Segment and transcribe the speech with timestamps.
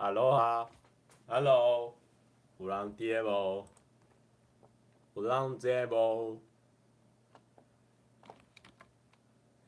[0.00, 0.70] 哈喽哈
[1.26, 1.94] 阿罗
[2.56, 3.66] 有人在无？
[5.12, 6.40] 有人在无？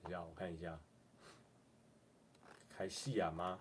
[0.03, 0.79] 等下，我看一下，
[2.75, 3.59] 开戏啊吗？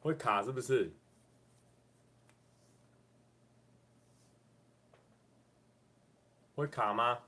[0.00, 0.92] 会卡是不是？
[6.54, 7.18] 会卡吗？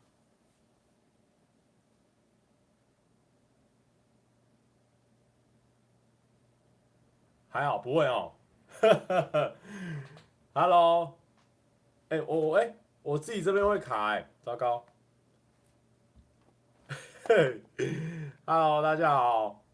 [7.57, 8.33] 还好不会哦。
[10.53, 11.17] Hello，
[12.11, 14.85] 哎、我哎、我自己这边会卡哎、糟糕。
[18.45, 19.65] Hello，大家好。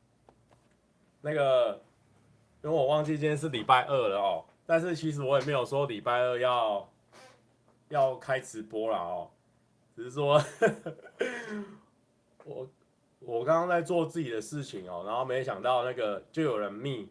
[1.22, 1.82] 那个，
[2.62, 6.88] 因为我忘记今天是礼拜二了哦，但是其实我也没有说礼拜二要
[7.88, 9.28] 要开直播了哦，
[9.96, 10.40] 只是说
[12.46, 12.68] 我
[13.18, 17.10] 我刚刚在做自己的事情哦，然后没想到那个就有人密。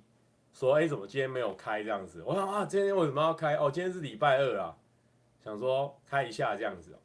[0.54, 2.22] 说哎，怎么今天没有开这样子？
[2.26, 3.56] 我想啊，今天为什么要开？
[3.56, 4.78] 哦，今天是礼拜二啊，
[5.44, 7.00] 想说开一下这样子哦。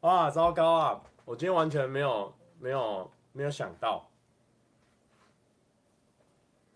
[0.00, 1.02] 哇， 糟糕啊！
[1.24, 4.08] 我今天完全没有、没有、没有想到，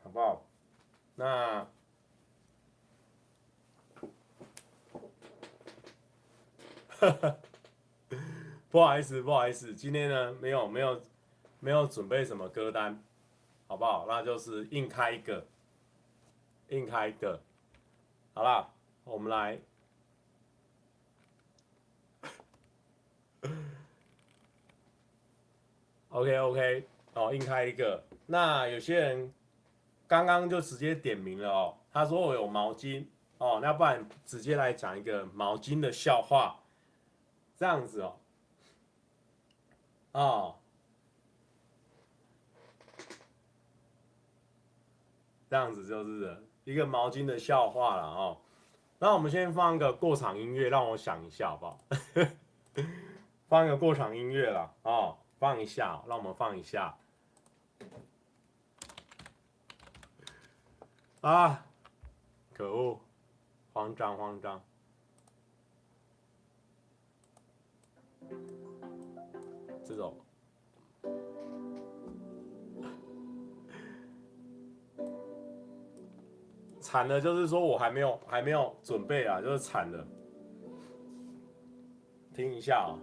[0.03, 0.45] 好不好？
[1.15, 1.67] 那
[8.71, 11.01] 不好意思，不好意思，今天呢没有、没有、
[11.61, 13.01] 没有准备什么歌单。
[13.69, 14.07] 好不好？
[14.09, 15.47] 那就是硬开一个，
[16.71, 17.39] 硬开一个，
[18.33, 18.71] 好啦，
[19.05, 19.61] 我们来。
[26.09, 28.03] OK OK，哦，硬开一个。
[28.27, 29.33] 那有些人
[30.07, 33.05] 刚刚就直接点名了哦，他说我有毛巾
[33.37, 36.59] 哦，那不然直接来讲一个毛巾的笑话，
[37.55, 38.17] 这样子哦，
[40.13, 40.58] 哦。
[45.49, 48.39] 这样子就是一个毛巾的笑话了哦。
[48.99, 51.79] 那我们先放一个过场音乐，让我想一下好不好？
[53.49, 56.97] 放一个过场音乐了哦，放一下，让我们放一下。
[61.21, 61.65] 啊！
[62.53, 63.01] 可恶，
[63.73, 64.61] 慌张慌张。
[69.85, 70.15] 这种。
[76.89, 80.03] 惨的，就是说我还没有还没有准备啊，就是惨的。
[82.35, 82.97] 听一下啊。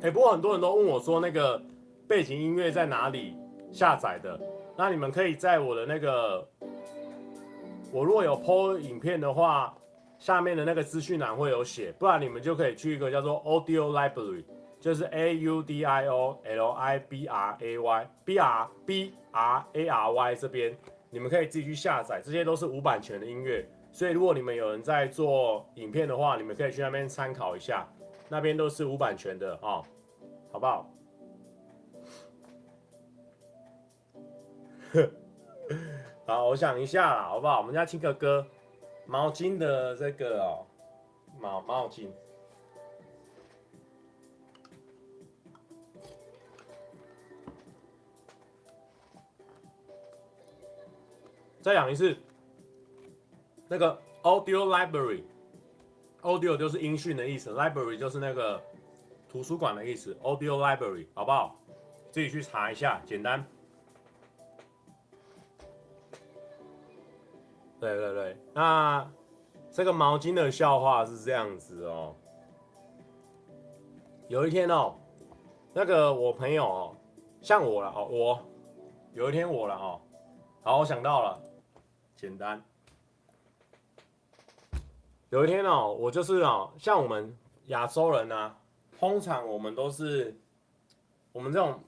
[0.00, 1.62] 哎，不过很多人都问我说，那个
[2.08, 3.36] 背景音乐在哪里
[3.70, 4.40] 下载的？
[4.78, 6.48] 那你们可以在我的那个，
[7.92, 9.76] 我如果有 PO 影片的话。
[10.18, 14.44] 下面的那个资讯栏会有写，不然你们就可以去一个叫做 Audio Library，
[14.80, 19.64] 就是 A U D I O L I B R A Y B R B R
[19.74, 20.76] A R Y 这边，
[21.10, 23.68] 你们可以自己去下载，这些都是无版权的音乐。
[23.92, 27.86] 所以如果你们有人在做影片的话，你们可以去那边参考一下，
[28.28, 29.84] 那边都是无版权的哦，
[30.50, 30.90] 好不好？
[36.26, 37.58] 好，我想一下啦，好不好？
[37.58, 38.46] 我们家听个歌。
[39.06, 40.66] 毛巾的这个哦，
[41.40, 42.08] 毛毛巾，
[51.60, 52.16] 再讲一次，
[53.68, 58.62] 那个 audio library，audio 就是音讯的意思，library 就是那个
[59.28, 61.56] 图书馆的意思，audio library 好不好？
[62.10, 63.46] 自己去查一下，简单。
[67.78, 69.06] 对对对，那
[69.70, 72.14] 这个毛巾的笑话是这样子哦。
[74.28, 74.94] 有一天哦，
[75.72, 76.96] 那个我朋友哦，
[77.40, 78.46] 像我了哦，我
[79.12, 80.00] 有一天我了哦，
[80.62, 81.40] 好，我想到了，
[82.16, 82.62] 简单。
[85.28, 87.36] 有一天哦，我就是哦，像我们
[87.66, 88.56] 亚洲人呢，
[88.98, 90.34] 通常我们都是
[91.32, 91.78] 我们这种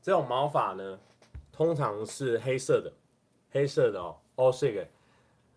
[0.00, 0.98] 这种毛发呢，
[1.50, 2.92] 通常是黑色的，
[3.50, 4.16] 黑色的哦。
[4.36, 4.86] Old Sick。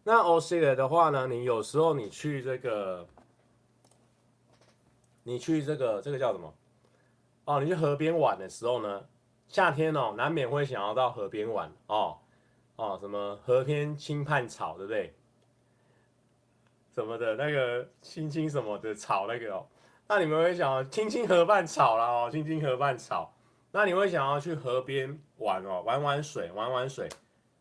[0.04, 3.08] 那 Old Sick 的话呢，你有时候你去这个，
[5.24, 6.54] 你去这个这个叫什么？
[7.46, 9.06] 哦，你去河边玩的时候呢，
[9.48, 12.18] 夏天哦，难免会想要到河边玩哦
[12.76, 15.14] 哦，什么河边青畔草，对不对？
[16.94, 19.68] 什么的那个青青什么的草那个哦，
[20.08, 23.34] 那你们会想要青青河畔草啦哦，青青河畔草，
[23.72, 27.08] 那你会想要去河边玩哦，玩玩水，玩玩水，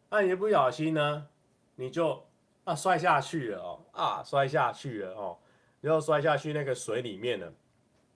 [0.09, 1.27] 那你一不小心呢，
[1.75, 2.23] 你就
[2.65, 5.37] 啊摔下去了哦，啊摔下去了哦，
[5.81, 7.53] 然后摔下去那个水里面了，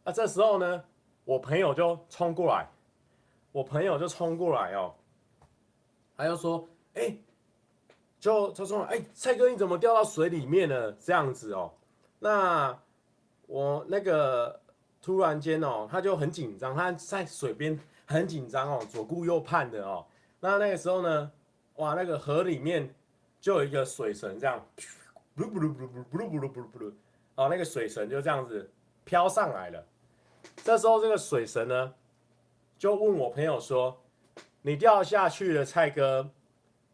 [0.04, 0.84] 啊这时候呢，
[1.25, 2.69] 我朋友就冲过来，
[3.52, 4.94] 我朋友就冲过来哦，
[6.16, 7.16] 他就说，哎、
[8.19, 10.93] 就他说：“哎、蔡哥，你怎么掉到水里面了？
[10.93, 11.72] 这样子哦。
[12.19, 12.78] 那
[13.46, 14.60] 我那个
[15.00, 20.04] 突然间哦，他就很紧张，他在水边很紧张哦，左顾右盼的哦。
[20.38, 21.32] 那那个时候呢，
[21.81, 22.88] 哇，那个河里面
[23.41, 24.65] 就有一个水神这样，
[25.35, 26.93] 不噜不噜不噜不噜不噜不噜不噜，
[27.35, 28.71] 哦，那个水神就这样子
[29.05, 29.85] 飘上来了。
[30.62, 31.94] 这时候这个水神呢，
[32.79, 33.99] 就问我朋友说：
[34.62, 36.31] 你掉下去的，蔡哥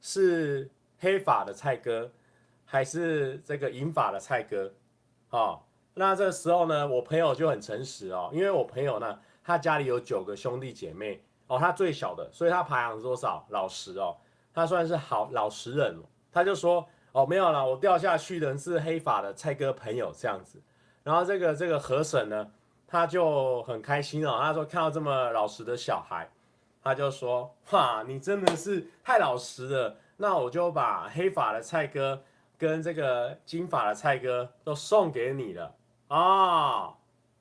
[0.00, 2.10] 是？”黑发的蔡哥，
[2.64, 4.72] 还是这个银发的蔡哥，
[5.28, 5.60] 哦，
[5.92, 13.44] 那这时候呢，我朋友就很诚实哦，因为我朋友呢，他家里有九个兄弟姐妹哦，他最小的，所以他排行是多少？
[13.50, 14.16] 老实哦，
[14.56, 20.58] 他算是好老实人，他就说哦，没有了，我掉下去的是黑发的蔡哥朋友这样子，
[21.02, 22.50] 然后这个这个河神呢，
[22.88, 26.26] 他就很开心哦，他说看到这么老实的小孩，
[26.82, 29.96] 他就说哇，你真的是太老实了。
[30.16, 32.22] 那我就把黑发的蔡哥
[32.56, 35.74] 跟这个金发的蔡哥都送给你了
[36.08, 36.94] 啊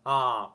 [0.03, 0.51] 啊！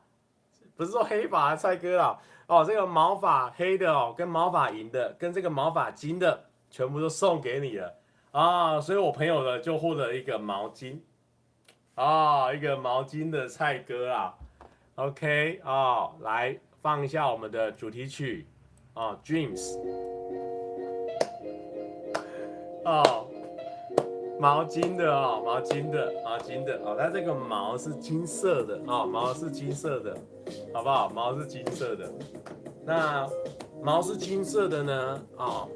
[0.77, 7.95] 不是说黑发的蔡哥啊，哦，这个毛发黑的哦，跟毛发银的，跟这个毛发金的，全部都送给你了
[8.31, 8.81] 啊！
[8.81, 10.99] 所以我朋友呢就获得一个毛巾
[11.97, 14.35] 啊，一个毛巾的蔡哥啊。
[14.95, 18.47] OK 啊，来放一下我们的主题曲
[18.95, 19.79] 啊，Dreams。
[22.85, 23.27] 哦，
[24.39, 30.17] 毛巾的哦，毛巾的，毛巾的哦，它这个毛是金色的哦，毛是金色的，
[30.73, 31.09] 好不好？
[31.11, 32.11] 毛是金色的，
[32.85, 33.29] 那
[33.83, 35.23] 毛是金色的呢？
[35.37, 35.69] 哦，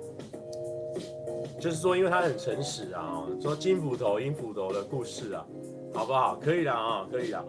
[1.61, 5.47] 就是说，因为他很诚实啊，说金斧头、银斧头的故事啊，
[5.95, 6.37] 好不好？
[6.37, 7.47] 可以了啊，可以了啊，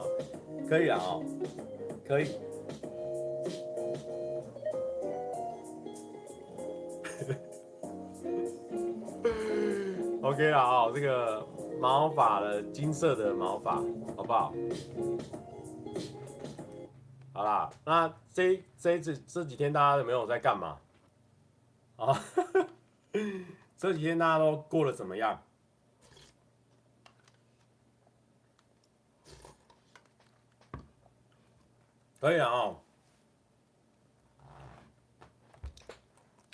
[0.70, 1.20] 可以了啊，
[2.08, 2.28] 可以。
[10.22, 11.46] OK 了啊，这个
[11.80, 13.76] 毛发的金色的毛发，
[14.18, 14.54] 好不好？
[17.34, 20.78] 好啦，那这这这这几天大家有没有在干嘛？
[21.98, 22.20] 啊，
[23.78, 25.42] 这几天大家都过得怎么样？
[32.20, 32.76] 可以啊，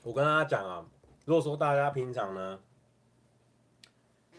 [0.04, 0.86] 我跟大家讲啊，
[1.26, 2.60] 如果说大家平常呢，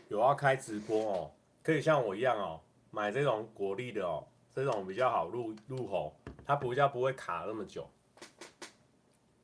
[0.08, 1.32] 有要开直播哦，
[1.62, 2.60] 可以像我一样哦，
[2.90, 6.14] 买这种果粒的哦，这种比较好入入喉，
[6.44, 7.88] 它比较不会卡那么久。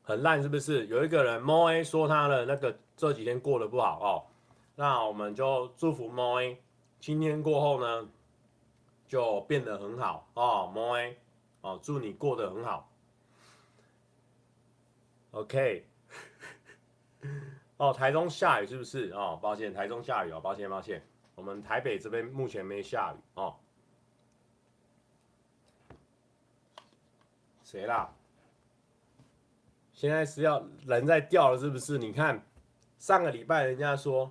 [0.09, 0.87] 很烂是不是？
[0.87, 4.25] 有一个人 Mo A 说他的那个这几天过得不好哦，
[4.75, 6.59] 那我们就祝福 Mo A，
[6.99, 8.09] 今天过后呢
[9.07, 11.19] 就变得很好哦，Mo A
[11.61, 12.91] 哦，祝你过得很好。
[15.33, 15.87] OK。
[17.77, 19.11] 哦，台中下雨是不是？
[19.11, 21.07] 哦，抱歉，台中下雨哦，抱歉，抱歉。
[21.35, 23.57] 我们台北这边目前没下雨哦。
[27.63, 28.11] 谁啦？
[29.99, 31.99] 现在是要人在掉了是不是？
[31.99, 32.41] 你看
[33.01, 34.31] 上个礼拜人家说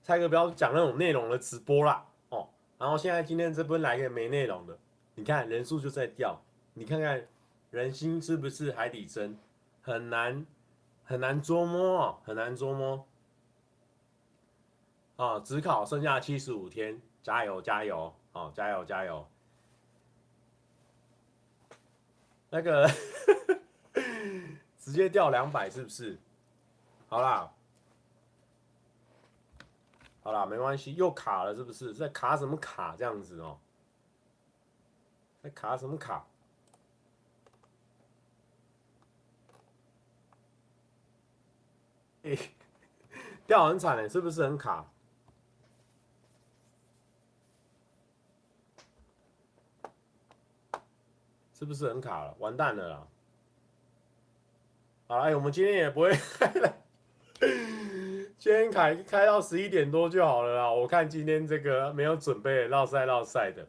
[0.00, 4.78] 蔡哥不要讲那种内容的直播啦哦，然后现在今天这边来个没内容的，
[5.16, 6.40] 你看人数就在掉，
[6.72, 7.28] 你看看
[7.70, 9.38] 人心是不是海底针？
[9.82, 10.46] 很难。
[11.04, 13.04] 很难捉摸，很难捉摸。
[15.16, 19.26] 啊，指考剩下七十五天，加油加油哦，加油加油。
[22.48, 22.88] 那个
[24.82, 26.18] 直接掉两百是不是？
[27.08, 27.52] 好啦，
[30.24, 31.94] 好啦，没关系，又卡了是不是？
[31.94, 33.60] 在卡什么卡这样子哦？
[35.40, 36.26] 在卡什么卡？
[42.24, 42.36] 哎，
[43.46, 44.84] 掉很惨嘞，是不是很卡？
[51.54, 52.34] 是不是很卡了？
[52.40, 53.06] 完蛋了啦！
[55.12, 56.74] 好，哎，我们今天也不会开 了，
[58.38, 60.72] 今天开开到十一点多就好了啦。
[60.72, 63.68] 我看今天这个没有准备，绕赛绕赛的，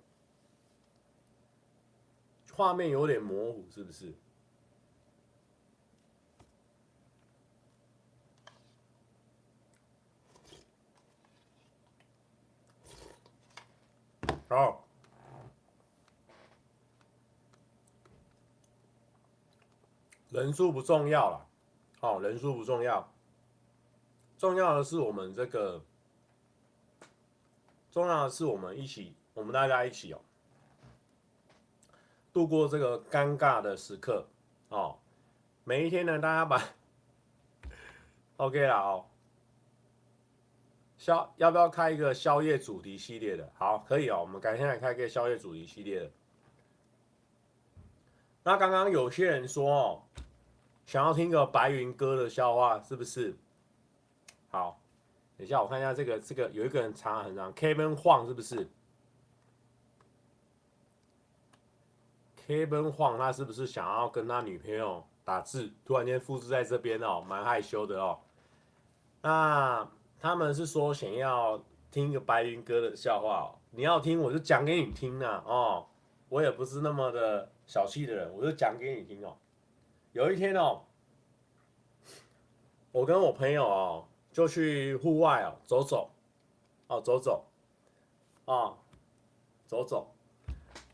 [2.54, 4.14] 画面有点模糊，是不是？
[14.48, 14.83] 好，
[20.34, 21.48] 人数不重要了，
[22.00, 23.08] 好，人数不重要。
[24.36, 25.80] 重要的是我们这个，
[27.92, 30.20] 重要的是我们一起，我们大家一起哦，
[32.34, 34.26] 度过这个尴尬的时刻
[34.70, 34.98] 哦。
[35.64, 36.62] 每一天呢，大家把，
[38.38, 39.06] OK 了哦。
[40.98, 43.52] 宵要不要开一个宵夜主题系列的？
[43.56, 44.22] 好，可以哦。
[44.22, 46.12] 我们改天来开一个宵夜主题系列的。
[48.46, 50.04] 那刚刚有些人说哦，
[50.86, 53.36] 想要听个白云哥的笑话，是不是？
[54.50, 54.80] 好，
[55.38, 58.70] 等一下我看一下这个这个有一个人长很长，Kevin Huang 是不是
[62.46, 65.72] ？Kevin Huang 他是不是想要跟他女朋友打字？
[65.86, 68.20] 突然间复制在这边哦，蛮害羞的哦。
[69.22, 75.88] 那他们是说想要听个白云哥的笑话哦，你要听我就讲给你听呐哦，
[76.30, 79.38] 我也不是那么的小气的人，我就讲给你听哦。
[80.14, 80.82] 有一天哦，
[82.92, 84.06] 我跟我朋友哦。
[84.34, 86.10] 就去户外哦，走走，
[86.88, 87.46] 哦，走走，
[88.46, 88.76] 哦，
[89.68, 90.12] 走走，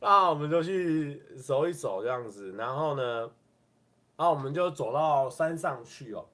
[0.02, 3.32] 那我们就去走一走这样子，然后呢，
[4.18, 6.26] 那我们就走到山上去哦，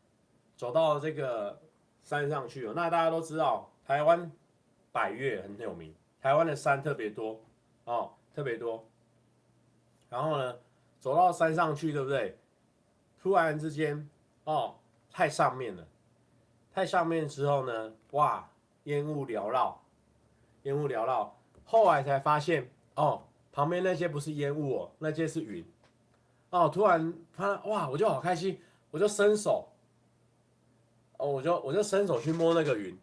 [0.57, 1.61] 走到这个
[2.03, 2.73] 山上去哦。
[2.75, 4.31] 那大家都知道，台湾
[4.91, 7.39] 百岳很有名，台湾的山特别多
[7.83, 8.83] 哦，特别多。
[10.09, 10.57] 然后呢，
[10.99, 12.35] 走到山上去，对不对？
[13.25, 14.07] 突然之间，
[14.43, 14.75] 哦，
[15.09, 15.83] 太上面了。
[16.71, 18.47] 太上面之后呢，哇，
[18.83, 19.81] 烟雾缭绕，
[20.61, 21.35] 烟雾缭绕。
[21.63, 25.65] 后来才发现，哦，旁边那些不是烟雾哦，那些是云。
[26.51, 29.69] 哦，突然他哇，我就好开心，我就伸手，
[31.17, 32.95] 哦，我就我就伸手去摸那个云，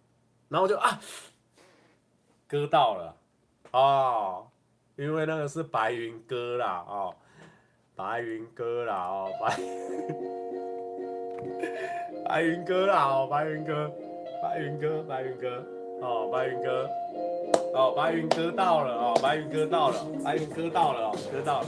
[0.48, 1.00] 然后我就啊，
[2.46, 3.16] 割到了，
[3.72, 4.46] 哦，
[4.94, 7.16] 因为那个是白云哥啦，哦，
[7.94, 9.56] 白云哥啦，哦，白。
[12.24, 13.90] 白云哥啦，哦，白云哥，
[14.42, 15.62] 白云哥，白云哥，
[16.00, 16.88] 哦，白云哥，
[17.74, 21.66] 哦，白云哥到了，哦，白云哥到了，白云哥到了，哦，哥到了，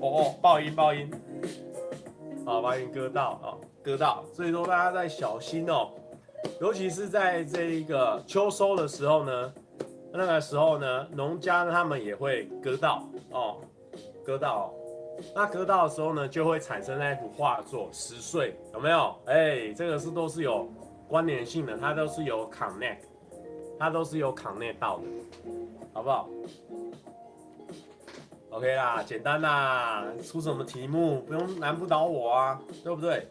[0.00, 1.10] 哦哦，爆音爆音，
[2.44, 5.88] 哦，白云哥到，哦，哥到，所以说大家在小心哦，
[6.60, 9.54] 尤其是在这一个秋收的时候呢，
[10.12, 13.56] 那个时候呢，农家他们也会割稻，哦，
[14.22, 14.70] 割稻。
[15.34, 19.14] 那割到的时候呢，就会产生那幅画作十岁，有没有？
[19.26, 20.68] 哎、这个是都是有
[21.08, 22.98] 关联性的，它都是有 connect，
[23.78, 25.04] 它都是有 connect 到的，
[25.92, 26.28] 好不好
[28.50, 33.26] ？OK 啦，简单啦，出什么题目不用难不倒我啊，对不对？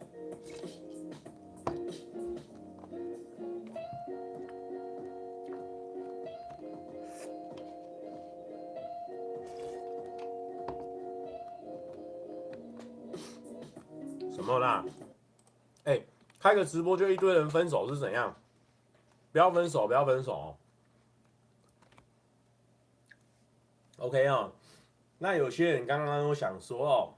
[16.64, 18.36] 直播就一堆人分手是怎样？
[19.32, 20.58] 不要分手，不要分手。
[23.98, 24.52] OK 哦，
[25.20, 27.14] 那有些人刚刚都想说哦，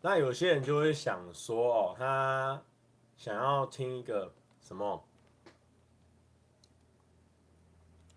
[0.00, 2.62] 那有些人就会想说哦，他
[3.16, 5.02] 想要听一个什么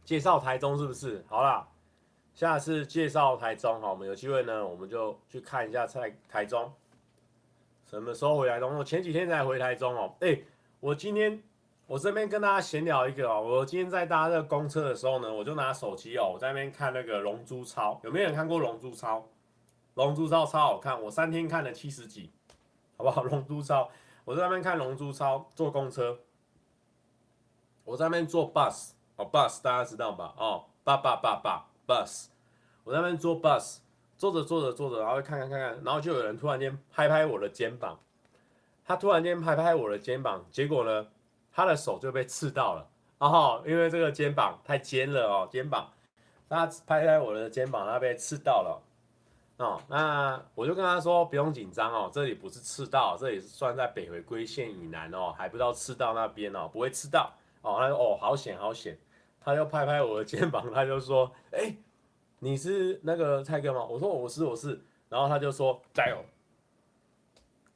[0.04, 1.26] 介绍台中是不是？
[1.28, 1.71] 好啦。
[2.42, 6.74] 下次介绍台中哈，我们有机会呢，我们就去看一下在台中
[7.86, 8.76] 什么时候回台中。
[8.80, 10.42] 我前几天才回台中哦，哎，
[10.80, 11.40] 我今天
[11.86, 19.20] 我这边跟大家闲聊一个哦，我今天在搭这个公车的时候呢，我就拿手机哦，我在那边看那个《龙珠超》，有没有人看过《龙珠超》？
[19.94, 22.32] 《龙珠超》超好看，我三天看了七十集，
[22.98, 23.24] 好不好？
[23.30, 23.84] 《龙珠超》，
[24.26, 26.18] 我在那边看《龙珠超》，坐公车，
[27.86, 30.34] 我在那边坐 bus 哦，bus 大家知道吧？
[30.38, 31.68] 哦，八八八八。
[31.88, 32.28] bus，
[32.92, 33.78] 我那边坐 bus，
[34.18, 37.98] 坐着坐着坐着，然后看看看看，然后就有人突然间拍拍我的肩膀，
[38.84, 41.08] 他突然间拍拍我的肩膀，结果呢，
[41.54, 42.86] 他的手就被刺到了，
[43.18, 45.90] 然后因为这个肩膀太尖了哦，肩膀，
[46.50, 48.84] 他拍拍我的肩膀，他被刺到了，
[49.56, 57.32] 哦，那我就跟他说不用紧张哦，这里不是刺到，这里是算在北回归线以南哦，还不到刺到那边哦，不会刺到，
[57.62, 59.00] 哦，他说哦，好险好险。
[59.44, 61.76] 他就拍拍我的肩膀，他就说：“哎、
[62.44, 66.18] 你是那个蔡哥吗？”我说：“我是，我是。”然后他就说：“加油，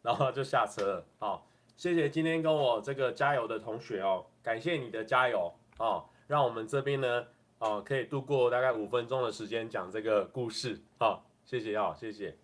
[0.01, 1.05] 然后就下车了。
[1.19, 7.27] 好，谢谢今天跟我这个加油的同学哦，感谢你的加油哦，让我们这边呢
[7.59, 10.81] 哦可以度过大概五分钟的时间讲这个故事。
[10.97, 12.35] 好，谢谢哦，谢谢，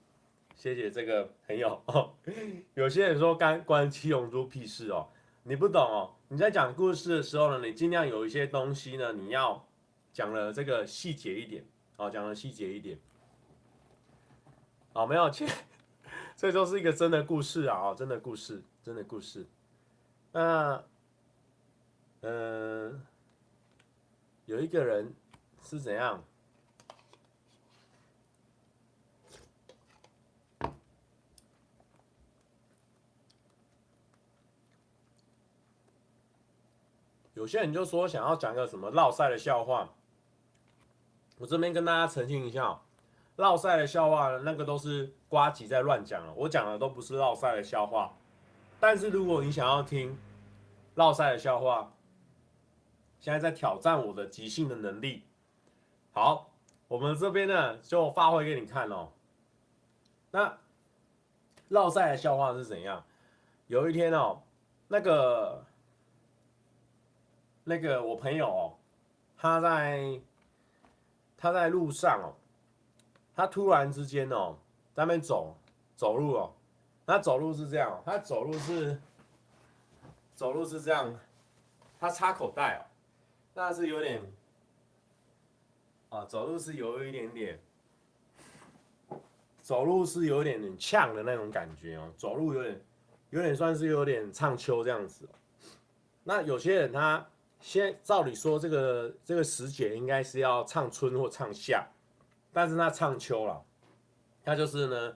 [0.55, 2.13] 谢谢这个朋友哦。
[2.75, 5.07] 有些人说干关七龙珠屁事哦，
[5.43, 6.13] 你不懂哦。
[6.27, 9.65] 你在讲故事的时候呢，你尽量有一些东西呢，你要
[10.13, 11.63] 讲了这个细节一点
[12.01, 12.99] 哦，讲的细节一点。
[14.91, 15.45] 好，没有，这
[16.35, 17.93] 这都是一个真的故事啊！
[17.93, 19.47] 真的故事，真的故事。
[20.31, 20.83] 那，
[22.21, 23.05] 嗯，
[24.45, 25.13] 有一个人
[25.61, 26.23] 是怎样？
[37.35, 39.93] 有些人就说想要讲个什么落赛的笑话，
[41.41, 42.79] 我这边跟大家澄清一下。
[43.37, 46.31] 烙赛的笑话，那个都是瓜吉在乱讲了。
[46.35, 48.13] 我讲的都不是烙赛的笑话。
[48.79, 50.15] 但是如果你想要听
[50.95, 51.91] 烙赛的笑话，
[53.19, 55.23] 现在在挑战我的即兴的能力。
[56.11, 56.51] 好，
[56.87, 59.09] 我们这边呢就发挥给你看哦。
[60.29, 60.59] 那
[61.71, 63.03] 烙赛的笑话是怎样？
[63.65, 64.43] 有一天哦，
[64.89, 65.65] 那个
[67.63, 68.77] 那个我朋友哦，
[69.37, 70.21] 他在
[71.41, 72.37] 他在路上哦。
[73.33, 74.57] 他突然之间哦，
[74.93, 75.55] 在那边走
[75.95, 76.53] 走路哦，
[77.07, 78.99] 他走路是这样，他走路是
[80.35, 81.17] 走路是这样，
[81.97, 82.81] 他插口袋哦，
[83.53, 84.21] 那是有点
[86.09, 87.57] 啊，走路是有一点点，
[89.61, 92.81] 走路是有点点呛的那种感觉哦，走路有点
[93.29, 95.27] 有点算是有点唱秋这样子。
[96.23, 97.25] 那有些人他
[97.61, 101.87] 先照理说这个这个时节应该是要唱春或唱夏。
[102.53, 103.63] 但是他唱秋了，
[104.43, 105.15] 他就是呢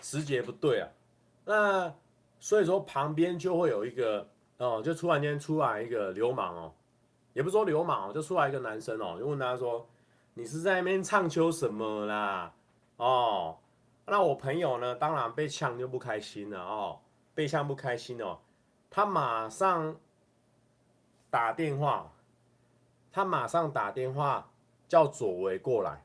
[0.00, 0.88] 时节不对啊，
[1.44, 1.94] 那
[2.40, 6.74] 所以说旁边就会有一个哦，就突然间出来一个流氓哦，
[7.34, 9.88] 也不说流氓哦，就出来一个男生哦，就问他说
[10.34, 12.52] ：“你是在那边唱秋什么啦？”
[12.98, 13.56] 哦，
[14.06, 16.98] 那我朋友呢，当然被呛就不开心了哦，
[17.32, 18.40] 被呛不开心哦，
[18.90, 19.94] 他马上
[21.32, 22.12] 打电话，
[23.10, 24.50] 他马上打电话
[24.86, 26.04] 叫左维过来。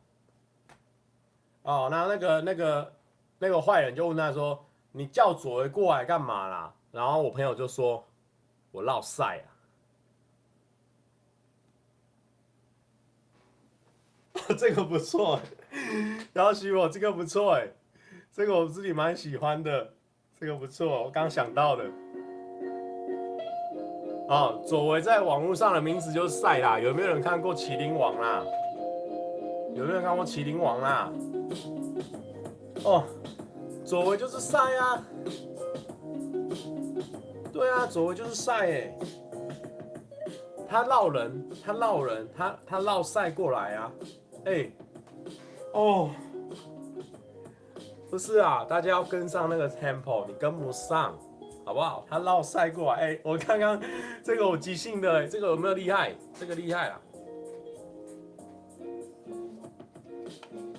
[1.64, 2.94] 哦，那那个那个
[3.38, 8.08] 那个坏人就问他说：“你叫左维过来干嘛啦？”然后我朋友就说
[8.72, 9.52] ：“我烙赛啊。”
[14.58, 15.42] 这个不错，
[16.32, 17.68] 然后许我这个不错哎，
[18.32, 19.94] 这个我自己蛮喜欢的，
[20.40, 21.84] 这个不错，我刚想到的。
[24.30, 28.44] 哦，左维在网络上的名字就是赛啦，有没有人看过《麒麟王》啦？
[29.74, 31.12] 有没有人看过《麒麟王》啦？
[32.84, 33.04] 哦，
[33.86, 35.04] 左维就是赛啊，
[37.54, 38.98] 对啊，左维就是赛哎，
[40.68, 43.92] 他绕人，他绕人，他他绕赛过来啊，
[44.46, 44.70] 哎，
[45.74, 46.10] 哦，
[48.10, 51.18] 不是啊，大家要跟上那个 tempo，你跟不上，
[51.68, 52.06] 好不好？
[52.10, 53.78] 他绕晒过来，哎，我刚刚
[54.24, 56.16] 这个我即兴的，这个有没有厉害？
[56.40, 57.02] 这个厉害了，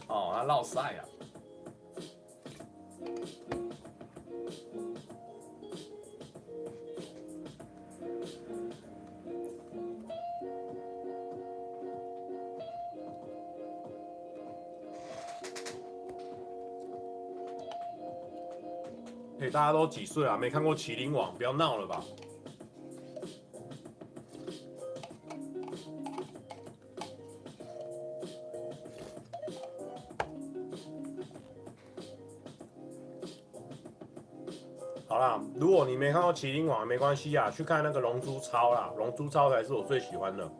[0.07, 1.05] 哦，他烙赛啊。
[19.41, 20.37] 欸，大家都几岁啊？
[20.37, 22.03] 没看过《麒麟王》，不要闹了吧！
[35.07, 40.51] 好啦，如果你没看过《麒麟王》，没关系啊，去看那个《龙珠超》啦，《龙珠超》才是我最喜欢的。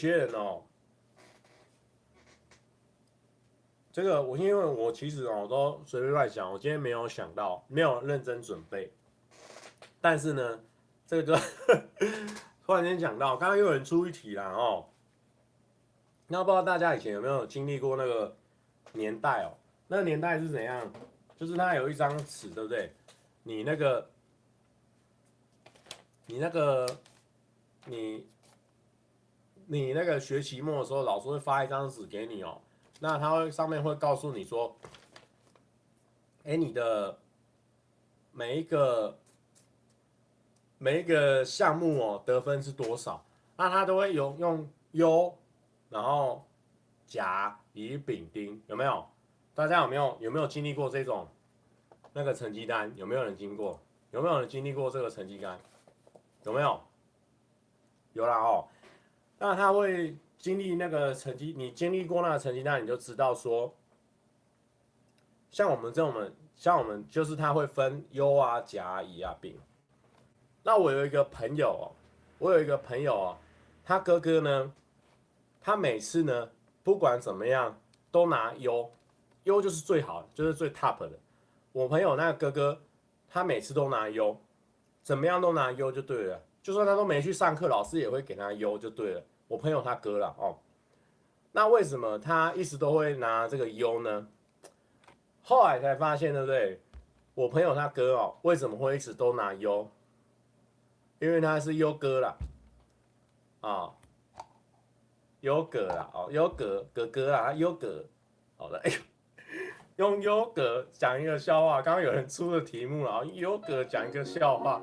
[0.00, 0.62] 些人哦，
[3.92, 8.90] 这个我因为我其实哦都随便乱想，我今天没有想到，没有认真准备，
[10.00, 10.60] 但是呢，
[11.06, 11.38] 这个
[12.64, 14.86] 突然间讲到，刚刚又有人出一题啦哦，
[16.28, 18.36] 那不知道大家以前有没有经历过那个
[18.92, 19.52] 年代哦？
[19.88, 20.92] 那个年代是怎样？
[21.38, 22.92] 就是它有一张纸，对不对？
[23.42, 24.10] 你那个，
[26.26, 26.86] 你那个，
[27.86, 28.26] 你，
[29.72, 32.60] 你那个学期末的时候，老师会发一张纸给你哦。
[32.98, 34.76] 那他会上面会告诉你说，
[36.42, 37.20] 哎，你的
[38.32, 39.16] 每一个
[40.78, 43.24] 每一个项目哦，得分是多少？
[43.56, 45.38] 那他都会用用优，
[45.88, 46.44] 然后
[47.06, 49.06] 甲乙丙丁，有没有？
[49.54, 51.28] 大家有没有有没有经历过这种
[52.12, 52.92] 那个成绩单？
[52.96, 53.78] 有没有人经过？
[54.10, 55.60] 有没有人经历过这个成绩单？
[56.42, 56.80] 有没有？
[58.14, 58.66] 有啦哦。
[59.42, 63.74] 那他会经历那个成绩，你经历过那个成绩单，你就知道说，
[65.50, 69.58] 像我们这种，像我们就是他会分优啊、甲、乙啊、丙。
[70.62, 71.84] 那我有一个朋友哦，
[72.38, 73.36] 我有一个朋友哦，
[73.82, 74.70] 他哥哥呢，
[75.58, 76.50] 他每次呢，
[76.84, 78.90] 不管怎么样都拿优。
[79.44, 81.18] 优就是最好，就是最 top 的。
[81.72, 82.82] 我朋友那个哥哥，
[83.26, 84.38] 他每次都拿优，
[85.02, 86.38] 怎么样都拿优就对了。
[86.62, 89.22] 就算他都没去上课，老师也会给他优就对了。
[89.50, 90.56] 我朋友他哥了哦。
[91.50, 94.28] 那为什么他一直都会拿这个优呢？
[95.42, 96.80] 后来才发现，对不对？
[97.34, 99.90] 我朋友他哥哦，为什么会一直都拿优？
[101.18, 102.36] 因为他是优哥啦，
[103.60, 103.90] 啊，
[105.40, 108.04] 优哥啦，哦，优哥哥哥啊，优哥，
[108.56, 108.96] 好的，哎呦。
[109.96, 114.80] 用优格讲一个笑话，刚刚有人出的题目了啊，优格讲一个笑话，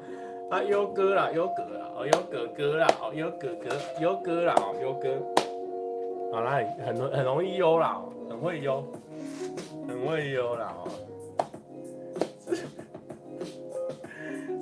[0.49, 5.09] 啊优哥啦，优哥啦，哦优哥哥啦，哦优哥哥，优哥啦，哦优哥，
[6.31, 8.81] 好啦，很很容易优啦，很会优，
[9.87, 10.87] 很会优啦哦，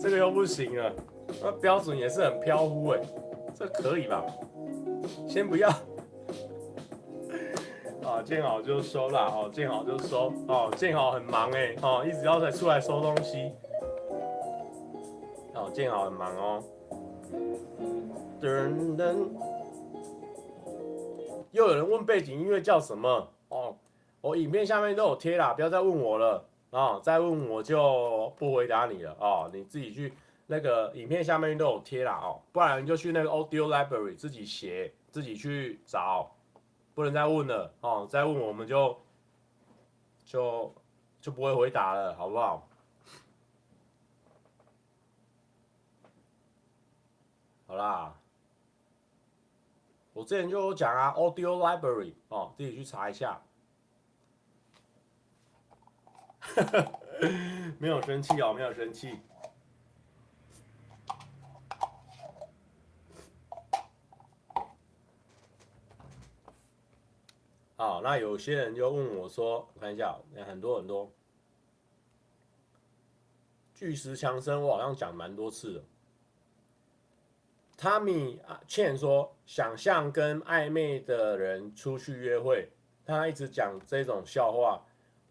[0.01, 0.91] 这个又不行了，
[1.43, 2.99] 那标准也是很飘忽哎，
[3.53, 4.25] 这可以吧？
[5.27, 5.69] 先不要。
[8.03, 13.51] 啊，见好就收啦，哦，见好就收，哦，见好很忙哎，哦，一直要再出来收东西，
[15.65, 16.63] 哦，见好很忙哦，
[18.39, 19.30] 噔噔，
[21.51, 23.28] 又有人问背景音乐叫什么？
[23.49, 23.75] 哦，
[24.21, 30.13] 我影片下面都有贴啦，不要再问我了，啊，再问我就不回答你了，哦，你自己去
[30.45, 36.32] 那个影片下面都有贴啦，哦，不然你就去那个 Audio Library 自己写，自己去找。
[36.93, 38.95] 不能再问了哦，再问我们就
[40.23, 40.71] 就
[41.19, 42.65] 就不会回答了，好不好？
[47.75, 48.17] 好啦，
[50.13, 53.41] 我之前就有讲啊，Audio Library 哦，自己去查一下。
[57.77, 59.19] 没有生气哦，没有生气。
[67.75, 71.11] 好，那有些人就问我说：“我看一下，很多很多，
[73.73, 75.83] 巨石强森，我好像讲蛮多次了。
[77.77, 82.69] 汤米啊，倩说：“想象跟暧昧的人出去约会，
[83.05, 84.81] 他一直讲这种笑话，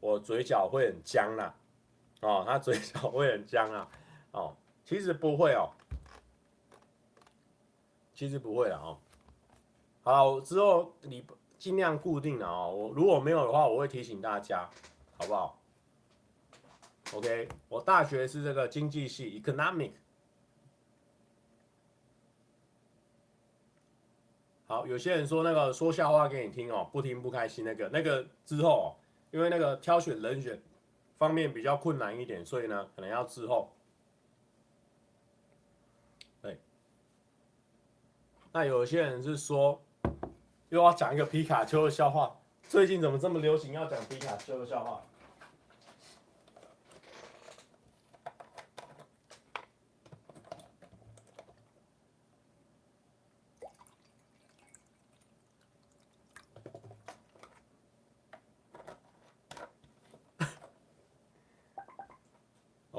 [0.00, 1.54] 我嘴角会很僵啦。
[2.20, 3.88] 哦，他嘴角会很僵啊。
[4.32, 5.70] 哦，其实不会哦，
[8.14, 8.98] 其实不会了哦。
[10.02, 11.24] 好，之后你。
[11.56, 14.68] 尽量固定的哦，我如果没有的话，我会提醒大家，
[15.16, 15.58] 好不好
[17.14, 19.92] ？OK，我大学是这个经济系，Economic。
[24.74, 28.86] 好，有些人说那个说笑话给你听哦，不听不开心那个，那个之后哦，
[29.30, 30.60] 因为那个挑选人选
[31.16, 33.70] 方面比较困难一点，所以呢，可能要之后。
[36.42, 36.58] 对，
[38.52, 39.80] 那有些人是说。
[40.70, 42.36] 又要讲一个皮卡丘的笑话，
[42.68, 45.00] 最近怎么这么流行要讲皮卡丘的笑话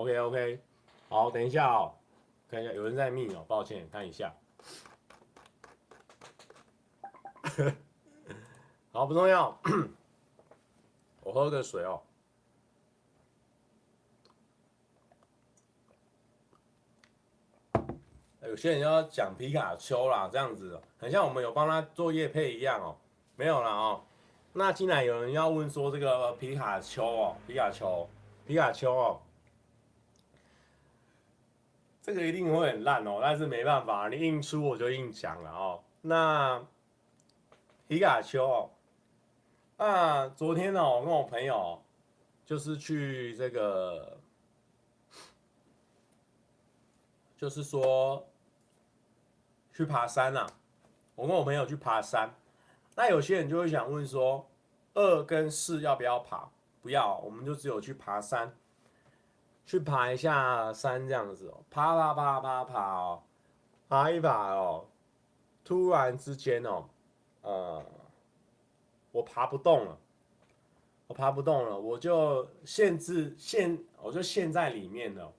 [0.06, 0.60] ？OK OK，
[1.10, 1.96] 好，等一下哦，
[2.48, 4.32] 看一下有人在密哦，抱歉，看一下。
[8.92, 9.60] 好，不重要。
[11.24, 12.02] 我喝个水哦。
[18.44, 22.96] 有些人要讲皮卡丘啦，这样子，很像我们有帮他做业配一样哦。
[23.36, 24.04] 没有啦哦。
[24.54, 28.08] 那既然有人要问说这个皮卡丘哦，皮卡丘，
[28.46, 29.20] 皮卡丘哦，
[32.06, 33.18] 这个一定会很烂哦。
[33.20, 35.84] 但是没办法，你硬出我就硬讲了哦。
[36.02, 36.64] 那。
[37.88, 38.72] 皮卡丘哦，
[39.78, 41.80] 啊，昨天呢，我跟我朋友
[42.44, 44.18] 就是去这个
[47.38, 48.28] 就是说
[49.72, 50.50] 去爬山啦、啊。
[51.14, 52.34] 我跟我朋友去爬山，
[52.96, 54.50] 那有些人就会想问说，
[54.96, 56.50] 二跟四要不要爬？
[56.82, 58.52] 不要，我们就只有去爬山，
[59.66, 63.24] 去爬一下山这样子哦，爬爬爬爬爬哦，
[63.90, 64.86] 爬一爬哦，
[65.64, 66.86] 突然之间哦，
[67.42, 67.84] 呃，
[69.12, 69.98] 我爬不动了，
[71.08, 75.34] 我爬不动了，我就限制限，我就陷在里面了，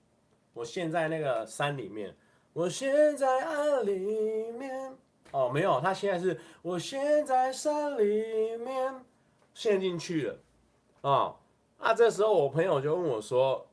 [0.53, 2.15] 我陷在那个山里面，
[2.53, 4.97] 我陷在爱里面。
[5.31, 9.05] 哦，没有，他现在是我陷在山里面
[9.53, 10.39] 陷进去了，
[11.01, 11.35] 哦，
[11.79, 13.67] 那这时候我朋友就问我说：“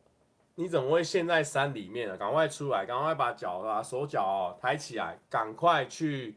[0.57, 2.17] 你怎么会陷在山里面呢？
[2.17, 6.37] 赶快出来，赶快把脚啊手脚抬起来，赶快去，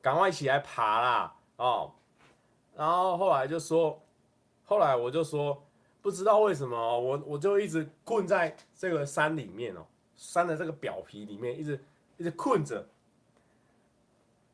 [0.00, 1.92] 赶快起来爬啦！”哦，
[2.74, 4.00] 然后后来就说，
[4.64, 5.62] 后来我就说，
[6.00, 9.84] 不知道为什么我我就一直困在这个山里面哦，
[10.16, 11.84] 山的这个表皮里面一直
[12.16, 12.88] 一直困着。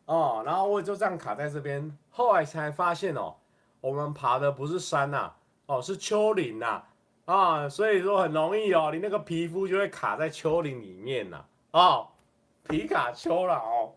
[0.06, 3.36] 哦，然后我就这样卡在这边，后来才发现哦，
[3.80, 6.88] 我们爬的不是山呐、啊，哦是丘陵呐、啊，
[7.24, 12.08] 啊，所以说很容易哦，你那个皮肤就会卡在丘陵里面呐、啊，哦，
[12.68, 13.92] 皮卡丘啦哦，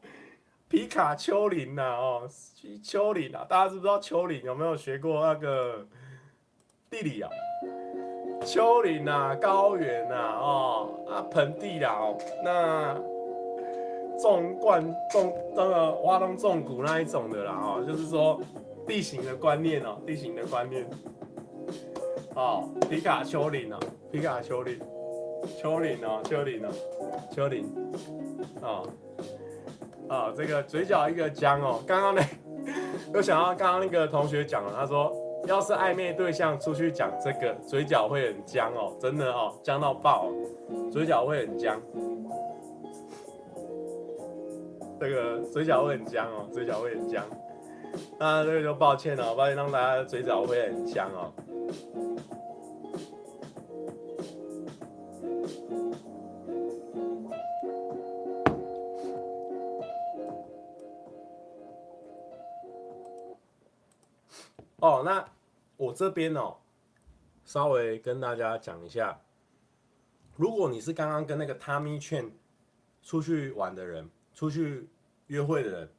[0.69, 2.29] 皮卡丘陵呐哦，
[2.83, 4.41] 丘陵啊，大家知不知道丘陵？
[4.43, 5.88] 有没有学过那个
[6.89, 7.29] 地理啊？
[8.45, 13.13] 丘陵啊，高原呐，哦啊盆地啦哦，那。
[14.15, 18.39] 纵贯纵那个挖东纵谷那一种的啦，哦，就是说
[18.86, 20.88] 地形的观念哦，地形的观念。
[22.35, 23.77] 哦，皮卡丘林哦，
[24.11, 24.79] 皮卡丘林，
[25.61, 26.69] 丘林哦，丘林哦，
[27.31, 27.65] 丘陵。
[28.61, 28.87] 哦，
[30.09, 32.23] 哦，这个嘴角一个僵哦，刚刚那
[33.13, 35.13] 又想到刚刚那个同学讲了，他说
[35.45, 40.29] 要是暧昧对象出去讲这个，嘴角会很僵哦，真的哦，僵到爆，
[40.91, 41.79] 嘴角会很僵。
[44.99, 47.23] 这个嘴角会很僵哦，嘴角会很僵。
[48.19, 51.34] 那这个就抱歉了，抱歉让大家嘴角会很香哦。
[64.79, 65.25] 哦，那
[65.77, 66.58] 我这边哦，
[67.45, 69.19] 稍微跟大家讲一下，
[70.36, 72.32] 如果你是刚刚跟那个 Tommy Chan
[73.01, 74.89] 出去玩的人，出去。
[75.27, 75.89] 约会的人，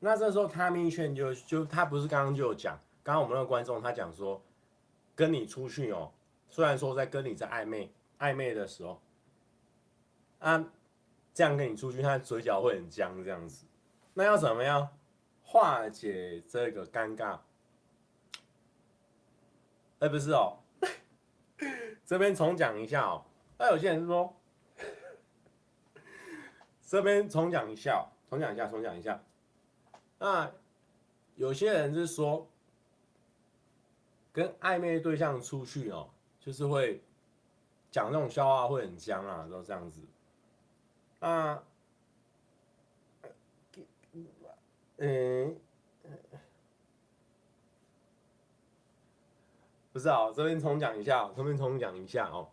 [0.00, 4.40] 那这时候他明劝就就他不是刚刚就有讲，刚刚我们那个观众他讲说，
[5.14, 6.12] 跟你出去哦，
[6.48, 9.00] 虽然说在跟你在暧昧暧昧的时候，
[10.38, 10.64] 啊，
[11.34, 13.66] 这样跟你出去，他嘴角会很僵这样子，
[14.14, 14.88] 那要怎么样
[15.42, 17.40] 化解这个尴尬？
[19.98, 20.58] 哎、不是哦，
[22.06, 23.24] 这边重讲一下哦，
[23.58, 24.36] 那有些人是说，
[26.86, 28.06] 这边重讲一下。
[28.30, 29.20] 重讲一下，重讲一下。
[30.18, 30.50] 那
[31.36, 32.48] 有些人是说，
[34.32, 37.00] 跟暧昧对象出去哦，就是会
[37.90, 40.00] 讲那种笑话，会很僵啊，都这样子。
[41.20, 41.62] 啊，
[44.96, 45.56] 嗯，
[49.92, 52.48] 不是啊，这边重讲一下，这边重讲一下哦。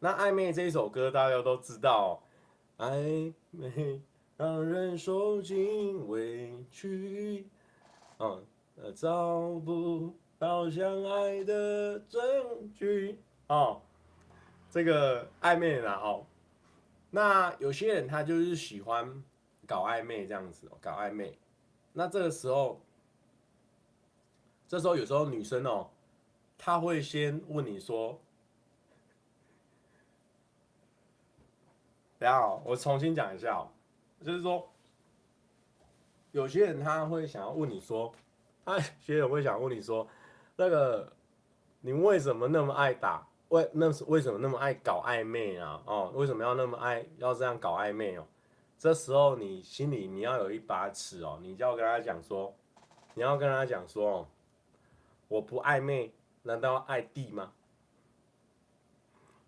[0.00, 2.20] 那暧昧这一首歌大家都知道，
[2.78, 4.02] 暧昧。
[4.36, 7.48] 让人受尽委屈，
[8.18, 8.44] 嗯，
[8.94, 12.20] 找不到相爱的证
[12.74, 13.18] 据，
[13.48, 13.80] 哦，
[14.70, 16.26] 这个暧昧啦，哦，
[17.10, 19.24] 那有些人他就是喜欢
[19.66, 21.38] 搞暧昧这样子，搞暧昧，
[21.94, 22.78] 那这个时候，
[24.68, 25.88] 这时候有时候女生哦，
[26.58, 28.20] 她会先问你说，
[32.18, 33.72] 等下，我重新讲一下哦。
[34.24, 34.68] 就是说，
[36.32, 38.12] 有些人他会想要问你说，
[38.64, 40.06] 哎，有些人会想问你说，
[40.56, 41.12] 那个
[41.80, 43.26] 你为什么那么爱打？
[43.48, 45.80] 为那是为什么那么爱搞暧昧啊？
[45.86, 48.26] 哦，为什么要那么爱要这样搞暧昧哦？
[48.76, 52.52] 这时候你心里你要有一把尺哦，你就要跟他讲说，
[53.14, 54.26] 你要跟他讲说，
[55.28, 57.52] 我不暧昧，难道爱弟吗？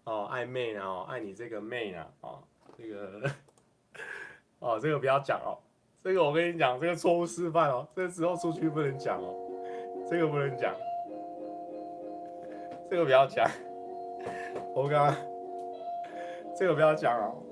[0.04, 2.42] 哦，暧昧啊，哦，爱你这个妹啊，哦，
[2.76, 3.28] 这个。
[4.60, 5.58] 哦，这个不要讲哦，
[6.02, 9.34] 这个我跟你讲，这个错误示范哦，这个时候出去不能讲哦，
[10.10, 10.74] 这个不能讲，
[12.90, 13.48] 这个不要讲，
[14.74, 15.16] 我刚刚，
[16.56, 17.42] 这个不要讲哦。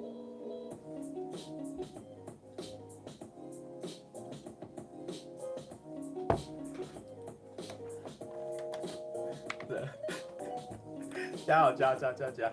[11.47, 12.53] 加油，加加加加！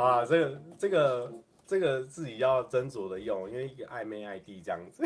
[0.00, 1.32] 啊，这个这个
[1.66, 5.04] 这个自己要斟酌的用，因为一个暧昧 ID 这样子，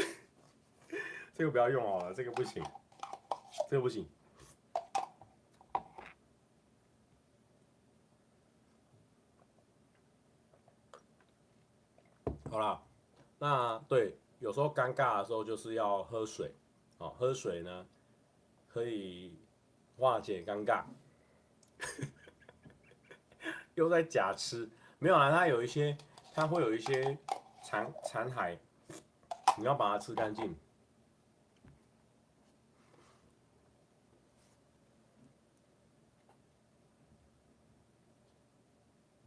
[1.35, 2.63] 这个不要用好了，这个不行，
[3.69, 4.09] 这个不行。
[12.49, 12.81] 好啦，
[13.41, 16.55] 那对，有时候尴尬的时候就是要喝水，
[16.99, 17.85] 哦，喝水呢
[18.69, 19.37] 可以
[19.97, 20.85] 化解尴尬。
[23.75, 24.71] 又在假吃，
[25.05, 25.95] 没有啊，它有一些，
[26.33, 27.19] 它会有一些
[27.63, 28.57] 残残骸，
[29.59, 30.57] 你要把它吃干净。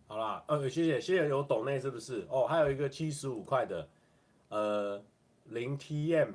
[0.08, 2.26] 好啦，呃，谢谢谢谢有懂内是不是？
[2.32, 3.88] 哦，还有一个七十五块的，
[4.50, 5.00] 呃，
[5.44, 6.34] 零 TM，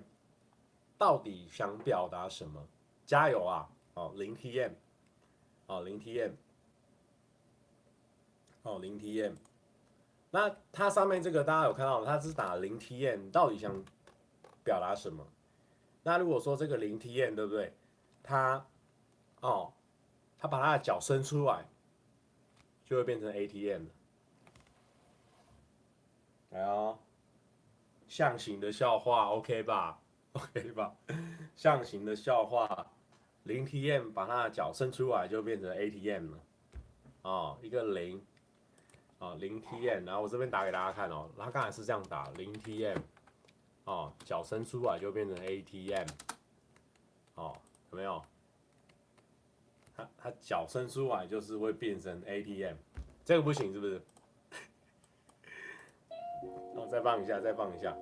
[0.97, 2.65] 到底想表达什么？
[3.05, 3.69] 加油啊！
[3.95, 4.71] 哦，零 TM，
[5.67, 6.31] 哦，零 TM，
[8.63, 9.35] 哦，零 TM，
[10.31, 13.85] 那它上面这个大家有看到，它是打零 TM，到底想
[14.65, 15.27] 表达什么？
[16.03, 17.73] 那如果说这个零 TM 对不对？
[18.23, 18.67] 它，
[19.41, 19.73] 哦，
[20.39, 21.67] 它把它的脚伸出来。
[22.85, 23.91] 就会变成 ATM 了。
[26.51, 26.99] 来哦，
[28.07, 29.99] 象形的笑话，OK 吧
[30.35, 30.95] ？OK 吧？
[31.57, 32.93] 象形的笑话，
[33.45, 36.39] 零 TM 把它的脚伸出来就变成 ATM 了。
[37.23, 38.23] 哦，一个零，
[39.23, 42.99] 啊，零 TM，然后我这边打给大家看哦，他刚才是这样打，零 TM，
[43.85, 46.09] 哦，脚伸出来就变成 ATM，
[47.37, 47.57] 哦，
[47.93, 48.21] 有没有？
[49.97, 52.75] 他他脚伸出来就是会变成 ATM，
[53.25, 54.03] 这个不行是不是？
[56.75, 57.97] 哦，再放一下，再放一下。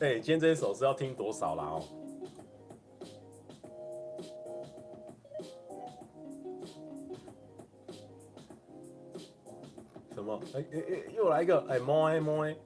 [0.00, 1.64] 哎，今天这一首是要听多少啦？
[1.64, 1.82] 哦？
[10.14, 12.56] 什么哎哎哎，又来一个哎，摸哎摸哎，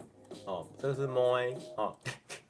[0.47, 1.97] 哦，这个是摸哎，哦，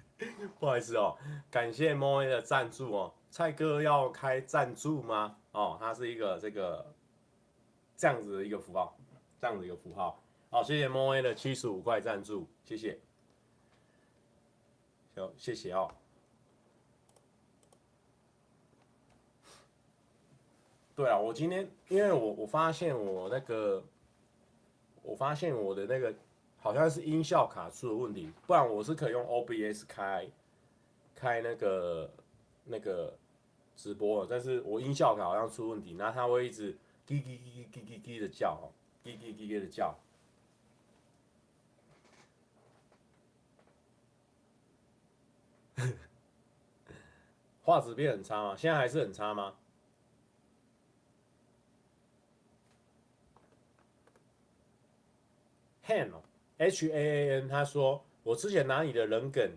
[0.61, 1.17] 不好意思哦，
[1.51, 5.35] 感谢摸哎的赞助哦，蔡哥要开赞助吗？
[5.53, 6.95] 哦，它是一个这个
[7.97, 8.95] 这样子的一个符号，
[9.41, 13.01] 这样子一个符号，好，谢谢摸哎的七十五块赞助，谢谢，
[15.17, 15.91] 好，谢谢哦。
[20.95, 23.83] 对啊，我今天因为我我发现我那个。
[25.07, 26.15] 我发现我的那个
[26.57, 30.27] 好像是音效卡出了问题，不然我是可以用 OBS 开
[31.15, 32.11] 开那个
[32.65, 33.15] 那个
[33.77, 36.73] 直播的，但是我音效卡好像出问题，那它会一直
[37.07, 38.59] 叽叽叽叽叽叽的叫，
[39.05, 39.95] 叽叽叽叽的叫，
[47.63, 48.55] 画质变很差吗？
[48.57, 49.55] 现在还是很差吗
[55.87, 56.23] ？Han 哦
[56.59, 59.51] H A A N，他说：“我之前拿你的人梗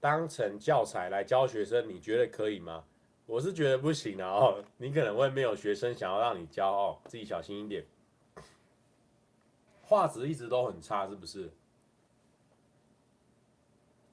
[0.00, 2.84] 当成教材来教学生，你觉得可以吗？”
[3.26, 4.26] 我是觉得不行啊！
[4.26, 7.84] 哦，你可能会没有学生想要让你教哦，自己小心一点。
[9.82, 11.52] 画质一直都很差，是不是？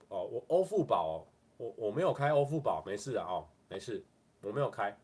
[0.09, 1.25] 哦，我欧付宝，
[1.57, 4.03] 我我没有开欧付宝，没事啊，哦，没事，
[4.41, 4.97] 我没有开。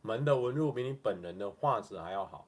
[0.00, 2.46] 门的纹路比你本人的画质还要好，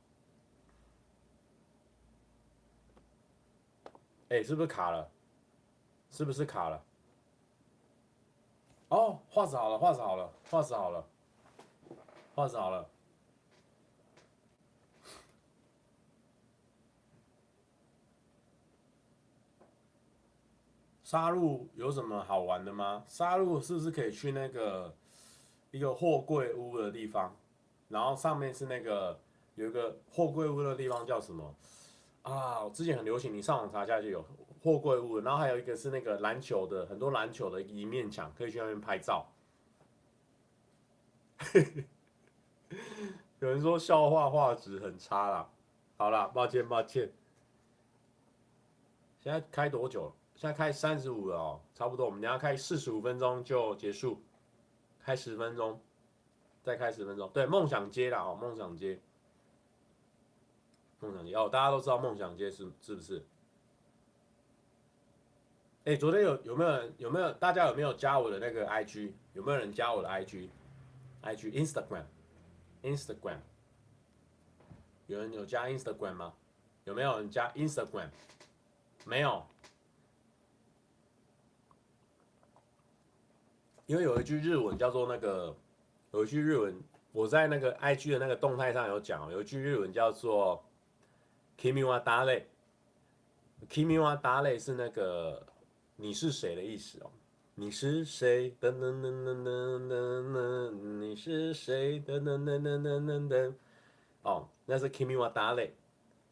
[4.30, 5.10] 哎，是不是卡了？
[6.10, 6.82] 是不是卡了？
[8.88, 11.04] 哦，画质好了，画质好了，画质好了，
[12.34, 12.88] 画质好了。
[21.10, 23.02] 沙鹿有什么好玩的吗？
[23.08, 24.94] 沙鹿是不是可以去那个
[25.72, 27.34] 一个货柜屋的地方？
[27.88, 29.18] 然后上面是那个
[29.56, 31.52] 有一个货柜屋的地方叫什么
[32.22, 32.68] 啊？
[32.68, 34.24] 之前很流行，你上网查一下就有
[34.62, 35.18] 货柜屋。
[35.18, 39.26] 然后还有一个是那个篮球的，很多篮球的一面墙，可以去那边拍照。
[43.40, 45.50] 有人说笑话画质很差啦，
[45.96, 47.10] 好啦，抱歉抱歉。
[49.18, 50.12] 现在开多久了？
[50.40, 52.06] 现在开三十五了哦，差不多。
[52.06, 54.22] 我们等下开四十五分钟就结束，
[54.98, 55.78] 开十分钟。
[56.62, 59.00] 再开十分钟，对，梦想街啦，哦，梦想街，
[61.00, 63.24] 梦想街哦，大家都知道梦想街是是不是？
[65.84, 69.12] 哎，昨天有有没有人有没有大家有没有加我的那个 IG？
[69.32, 70.50] 有没有人加我的 IG？IG
[71.22, 72.04] Instagram
[72.82, 73.38] Instagram，
[75.06, 76.34] 有人有加 Instagram 吗？
[76.84, 78.10] 有没有人加 Instagram？
[79.06, 79.46] 没有，
[83.90, 85.52] 因为有一句日文叫做那个，
[86.12, 86.80] 有一句日文，
[87.10, 90.64] 我在那个 IG 的那个动态上有讲，有一句日文叫做
[91.58, 95.44] “Kimi wa dale”，kimi wa dale 是那个
[95.96, 97.10] 你是谁的意思哦。
[97.56, 98.54] 你是谁？
[98.60, 100.70] 噔噔噔噔噔噔噔，
[101.00, 101.98] 你是谁？
[101.98, 103.54] 噔噔噔噔噔噔噔。
[104.22, 105.70] 哦，那是 Kimi wa dale，。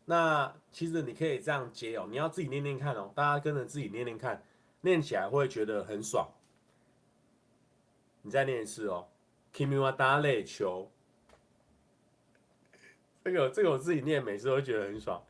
[0.04, 4.40] 那其实你可以这样接哦，你要自己念念看哦，大家跟着自己念念看，
[4.82, 6.24] 念起来会觉得很爽。
[8.22, 9.08] 你再念一次哦
[9.54, 10.90] ，Kimi wa dare 球。
[13.24, 15.22] 这个这个我自己念，每次都会觉得很爽。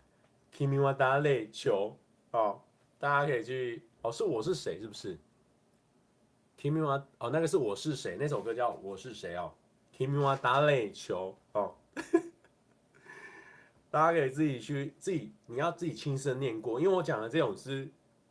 [0.56, 1.96] Kimi wa dare 球
[2.30, 2.60] 哦，
[2.98, 4.80] 大家可以去哦，是我是谁？
[4.80, 5.18] 是不是
[6.60, 8.16] ？Kimi wa 哦，那个是我是谁？
[8.18, 9.52] 那首歌叫我是谁哦
[9.96, 11.74] ，Kimi wa dare 球哦。
[13.90, 17.88] 大家可以自己去自己，你要自己亲身念过，因为我讲的这种是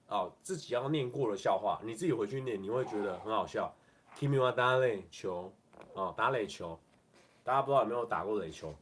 [0.07, 3.73] 哦自己要念过的笑话，你自己回去念，你会觉得很好笑。
[4.19, 5.53] Kimi wa dare 球
[5.93, 6.79] 哦，打垒球，
[7.43, 8.73] 大家不知道有没有打过垒球？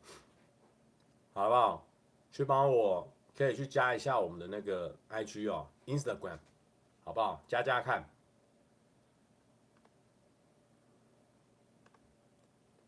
[1.33, 1.85] 好不好？
[2.31, 3.05] 去帮我
[3.37, 6.39] 可以去加一下我们的那个 IG 哦，Instagram，
[7.03, 7.43] 好不好？
[7.49, 8.09] 加加看。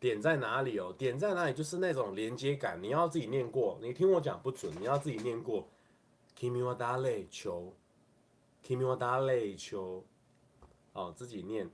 [0.00, 0.94] 点在哪里哦？
[0.96, 3.78] 点在哪里就是那种连接感，你要自己念过。
[3.82, 5.68] 你听我讲不准，你要自己念过。
[6.38, 7.74] Kimi wa dare 球
[8.64, 10.04] ，Kimi wa dare 球，
[10.94, 11.68] 哦，自己念。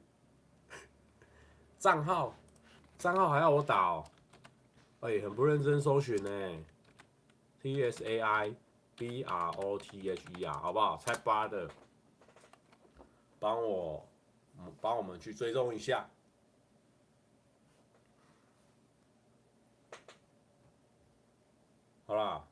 [1.84, 2.32] 账号，
[2.96, 4.06] 账号还要我打哦？
[5.00, 6.64] 哎、很不认真搜寻呢。
[7.60, 8.54] T S A I
[8.96, 10.96] B R O T H E R，好不好？
[10.96, 11.68] 才八的，
[13.38, 14.02] 帮我，
[14.80, 16.08] 帮我们去追踪一下。
[22.06, 22.42] 好啦，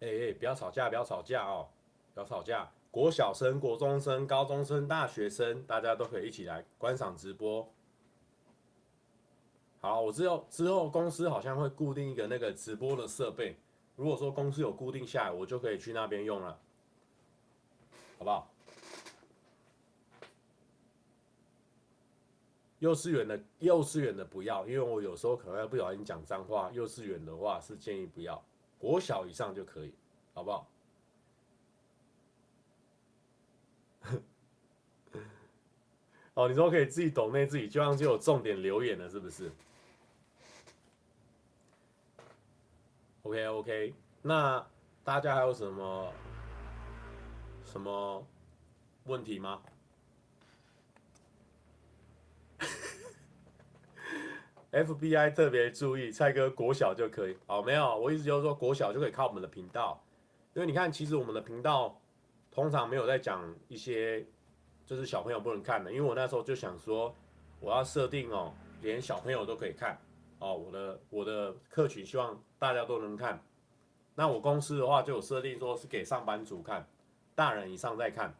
[0.00, 1.70] 哎、欸、哎、不要吵架，不要吵架哦，
[2.12, 2.70] 不要吵架。
[2.94, 7.68] 国小生、国中生、高中生、大学生，大家都可以一起来观赏直播。
[9.80, 13.56] 好，我之后之后公司好像会固定一个那个直播的设备，
[13.96, 16.56] 如果说公司有固定下来，我就可以去那边用了，
[18.16, 18.48] 好不好？
[22.78, 26.70] 幼稚园的幼稚园的不要，因为我有时候可能会不小心讲脏话。
[26.72, 28.40] 幼稚园的话是建议不要，
[28.78, 29.92] 国小以上就可以，
[30.32, 30.70] 好不好？
[36.34, 39.50] 哦，你说可以自己抖内自己，就像就有重点留言了，是不是
[43.22, 44.66] ？OK OK，那
[45.04, 46.12] 大家还有什么
[47.64, 48.26] 什么
[49.04, 49.62] 问题吗？
[54.72, 60.02] FBI 特别注意，蔡哥国小就可以哦，没有，我意思就是说国小就可以靠我们的频道，
[60.52, 62.00] 因为你看，其实我们的频道
[62.54, 64.24] 通常没有在讲一些
[64.86, 67.14] 就是小朋友不能看的，因为我那时候就想说，
[67.58, 70.00] 我要设定哦，连小朋友都可以看
[70.38, 73.42] 哦，我的我的客群希望大家都能看，
[74.14, 76.88] 那我公司的话就有设定说是给上班族看，
[77.34, 78.34] 大人以上再看。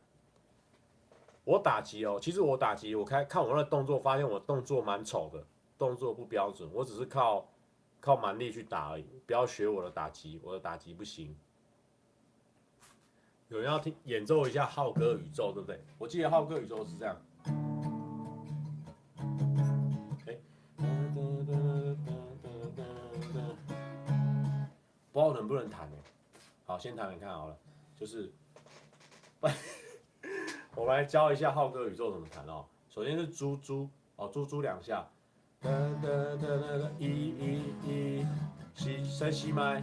[1.44, 5.44] 我打击哦，其实我打击，我开看我那动作，发现我动作蛮丑的。
[5.76, 7.52] 动作不标准，我只是靠
[8.00, 11.36] 靠蛮力去打而已，不要学我的打击，我的打击不行。
[13.48, 15.78] 有人要听演奏一下浩哥宇宙，对不对？
[15.98, 17.14] 我记得浩哥宇宙是这样。
[20.26, 20.34] 哎，
[25.12, 25.96] 不知道能不能弹呢？
[26.64, 27.56] 好，先弹弹看好了，
[27.96, 28.32] 就是，
[30.74, 32.64] 我来教一下浩哥宇宙怎么弹哦。
[32.88, 35.06] 首先是猪猪哦，猪猪两下。
[35.60, 35.70] 哒
[36.02, 38.26] 哒哒哒哒，一一一，
[38.74, 39.82] 西三西麦。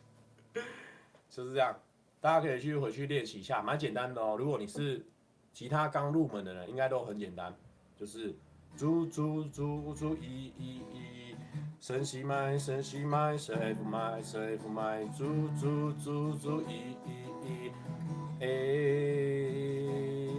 [1.41, 1.75] 就是这样，
[2.19, 4.35] 大家可以去回去练习一下，蛮简单的哦。
[4.37, 5.03] 如果你是
[5.51, 7.51] 吉他刚入门的人，应该都很简单，
[7.97, 8.35] 就是
[8.77, 11.35] 猪猪猪猪一一一。
[11.79, 17.71] 升西麦，升西麦，升 F 麦，升 F 麦，猪猪猪猪一一一，
[18.39, 20.29] 诶，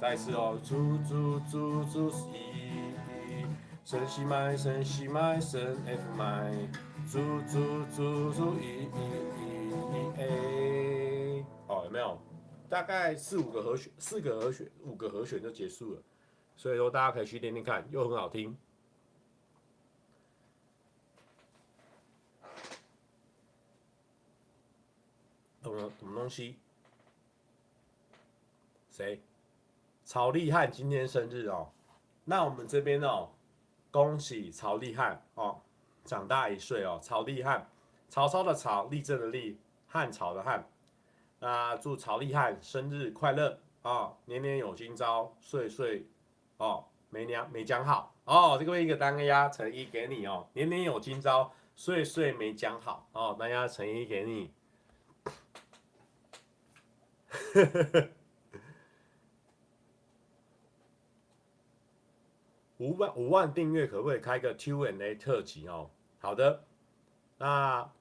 [0.00, 3.46] 再次哦，猪猪猪猪一
[3.84, 6.52] 升西麦升西麦升 F 麦，
[7.06, 8.98] 注注注注 E E E
[9.38, 9.41] E
[10.18, 11.44] A。
[11.68, 12.18] 哦，有没有？
[12.68, 16.02] 大概四五个和弦，四个和弦，五个和弦就结束了。
[16.56, 18.56] 所以说大家可以去练练看，又很好听。
[25.62, 26.56] 什么什么东西？
[28.90, 29.22] 谁？
[30.04, 31.70] 曹立汉今天生日哦。
[32.24, 33.30] 那我们这边哦，
[33.90, 35.60] 恭喜曹立汉哦，
[36.04, 36.98] 长大一岁哦。
[37.02, 37.66] 曹立汉，
[38.08, 39.58] 曹操的曹，立正的立，
[39.92, 40.66] 汉朝的汉。
[41.38, 44.16] 那祝曹立汉生日快乐啊、哦！
[44.24, 46.06] 年年有今朝，岁岁
[46.56, 48.56] 哦，没娘没讲好哦。
[48.58, 54.50] 这个一个单压乘一给你哦，年年有今朝，岁岁没讲好哦，单压乘一给你。
[62.78, 65.90] 五万五万订阅可不可以开个 Q&A 特辑哦？
[66.18, 66.64] 好的，
[67.36, 67.92] 那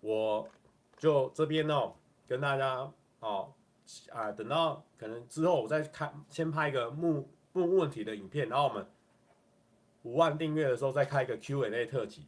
[0.00, 0.48] 我
[0.96, 1.94] 就这边哦，
[2.26, 2.90] 跟大家
[3.20, 3.52] 哦
[4.10, 8.86] 啊，等到可能之后我再开，先拍一个目目问题的影片，然后我们
[10.02, 12.26] 五万订阅的时候再开一个 Q&A 特辑。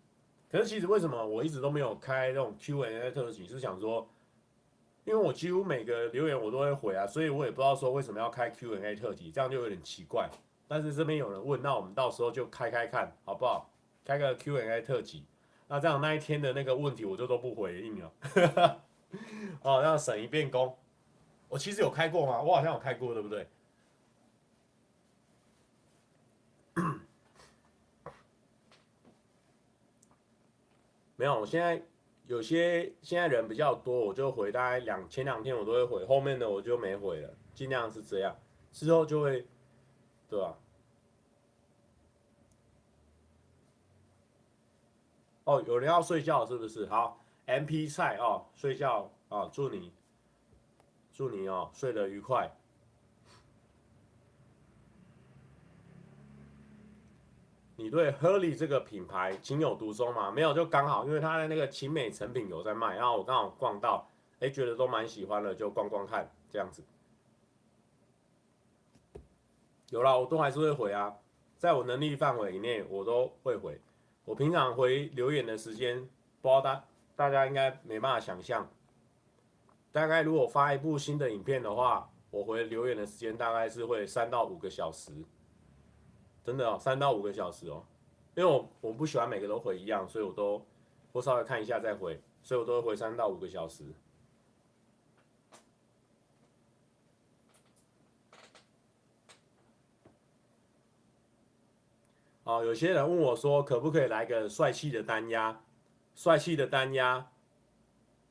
[0.51, 3.47] 可是其实为什么我一直都没有开这种 Q&A 特辑？
[3.47, 4.09] 是想说，
[5.05, 10.29] 因为我几乎每个留言我都会回啊，所以我也不知道说为什么要开 Q&A 特辑，这样就有点奇怪。
[10.66, 13.71] 但是这边有人问，那我们到时候就开开看好不好？
[14.05, 15.25] 开个 Q&A 特辑，
[15.73, 18.12] 那这样那一天的那个问题我就都不回应了。
[19.62, 20.77] 哦，那省一遍工。
[21.49, 22.43] 我其实有开过吗？
[22.43, 23.49] 我好像有开过，对不对？
[31.14, 31.81] 没有，我现在
[32.27, 38.37] 有些现在人比较多，我就回大概两前两天我都会回，后面的我就没回了，尽量是这样，
[38.73, 39.47] 之后就会。
[40.29, 40.59] 对吧？
[45.51, 46.87] 哦，有人要睡觉是不是？
[46.87, 49.93] 好，MP 菜哦，睡觉哦，祝你，
[51.13, 52.49] 祝你哦，睡得愉快。
[57.75, 60.31] 你对 Hurley 这个品牌情有独钟吗？
[60.31, 66.85] 没有，就刚好，因为他的那个勤美成品有在卖，然后我刚好逛到，哎，觉得都蛮喜欢的，就逛逛看这样子。
[69.89, 71.17] 有啦，我都还是会回啊，
[71.59, 73.81] 在我能力范围以内，我都会回。
[74.31, 76.09] 我平常回留言的时间，
[76.41, 76.85] 不知道大
[77.16, 78.70] 大家应该没办法想象。
[79.91, 85.11] 大概如果发一部新的影片的话，我回留言的时间大概是会三到五个小时，
[86.45, 87.83] 真的哦，三到五个小时哦。
[88.37, 90.64] 因为我我不喜欢每个都回一样，所以我都
[91.11, 93.83] 我稍微看一下再回，所以我都会回三到五个小时。
[102.51, 105.63] 哦，有些人问我说，可不可以来个帅气的单压？
[106.17, 107.31] 帅气的单压，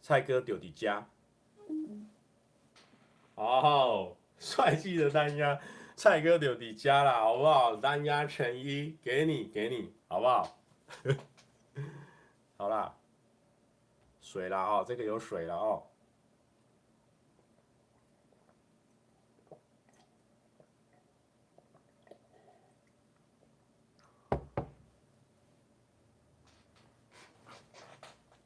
[0.02, 1.08] 蔡哥丢底加。
[3.36, 5.58] 哦，帅气的单压，
[5.96, 7.78] 蔡哥丢底加了，好不好？
[7.78, 10.58] 单压成一，给你，给你，好不好？
[12.58, 12.94] 好啦，
[14.20, 15.82] 水了哦，这个有水了哦。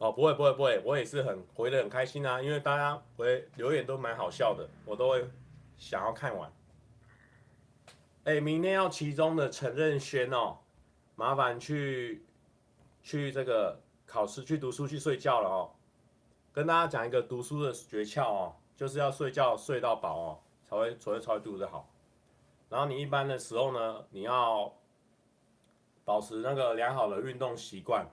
[0.04, 5.26] 哦，不会不会不会，我也是很回得很开心啊，因为大家回留言都蛮好笑的，我都会
[5.78, 6.52] 想要看完。
[8.26, 10.58] 哎，明天要期中的陈任轩哦，
[11.16, 12.26] 麻烦去
[13.02, 15.72] 去这个考试去读书去睡觉了哦。
[16.52, 20.40] 跟大家讲一个读书的诀窍哦，就是要睡觉睡到饱哦，
[20.70, 21.90] 才会才会才会读得好。
[22.68, 24.74] 然后你一般的时候呢，你要
[26.04, 28.06] 保持那个良好的运动习惯。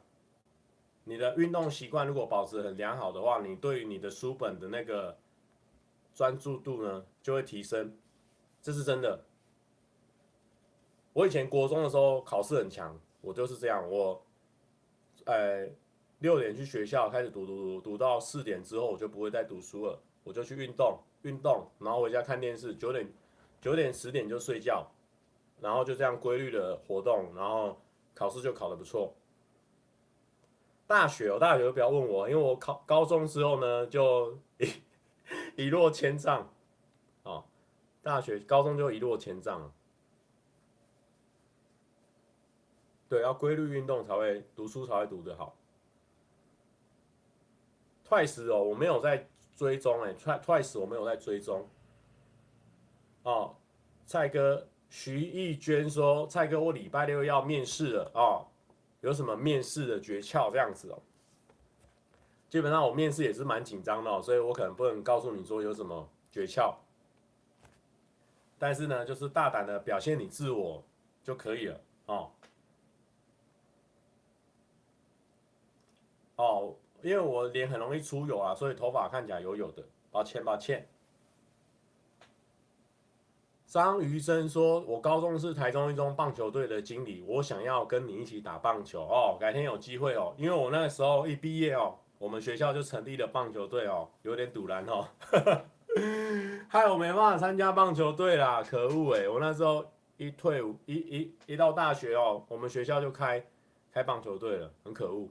[1.04, 5.16] 你的运动习惯如果保持很良好的话，你对于你的书本的那个
[6.14, 7.96] 专注度呢就会提升，
[8.62, 9.24] 这是真的。
[11.12, 14.22] 我以前国中的时候考试很强，我就是这样，我，
[15.24, 15.68] 呃，
[16.20, 23.12] 六点去学校开始读读读，读到四点之后我就不会再读书了，我就去运动运动，然后回家看电视，九点
[23.60, 24.86] 九点十点就睡觉，
[25.60, 27.76] 然后就这样规律的活动，然后
[28.14, 29.12] 考试就考得不错。
[30.90, 34.66] 大学哦，大学就不要问我，因为我考高中之后呢，就一
[35.54, 36.52] 一落千丈，
[37.22, 37.44] 哦，
[38.02, 39.72] 大学高中就一落千丈了。
[43.08, 45.54] 对，要规律运动才会读书才会读得好。
[48.08, 51.68] Twice 哦，我没有在追踪哎，Twice 我没有在追踪。
[53.22, 53.54] 哦，
[54.06, 58.48] 蔡哥徐艺娟说：“蔡哥，我礼拜六要面试了哦，
[59.00, 61.02] 有什么面试的诀窍这样子哦？
[62.48, 66.74] 基本上我面试也是蛮紧张的，所以我可能不能告诉你说有什么诀窍。
[68.58, 70.84] 但是呢，就是大胆的表现你自我
[71.22, 72.30] 就可以了哦。
[76.36, 80.86] 哦，因为我脸很容易出油啊，所以头发看起来油油的，抱歉抱歉。”
[83.70, 90.34] 张瑜生说：“我高中是台中一中棒球队的经理，我想要跟你一起打棒球哦，改天有机会哦。
[90.36, 95.06] 因为我那个时候一毕业哦，我们学校就成立了棒球队哦，有点赌烂哦，
[96.66, 99.28] 害我没办法参加棒球队啦，可恶哎！
[99.28, 103.40] 我那时候一退伍，一一一到大学哦，我们学校就开
[103.92, 105.28] 开棒球队了，很可恶。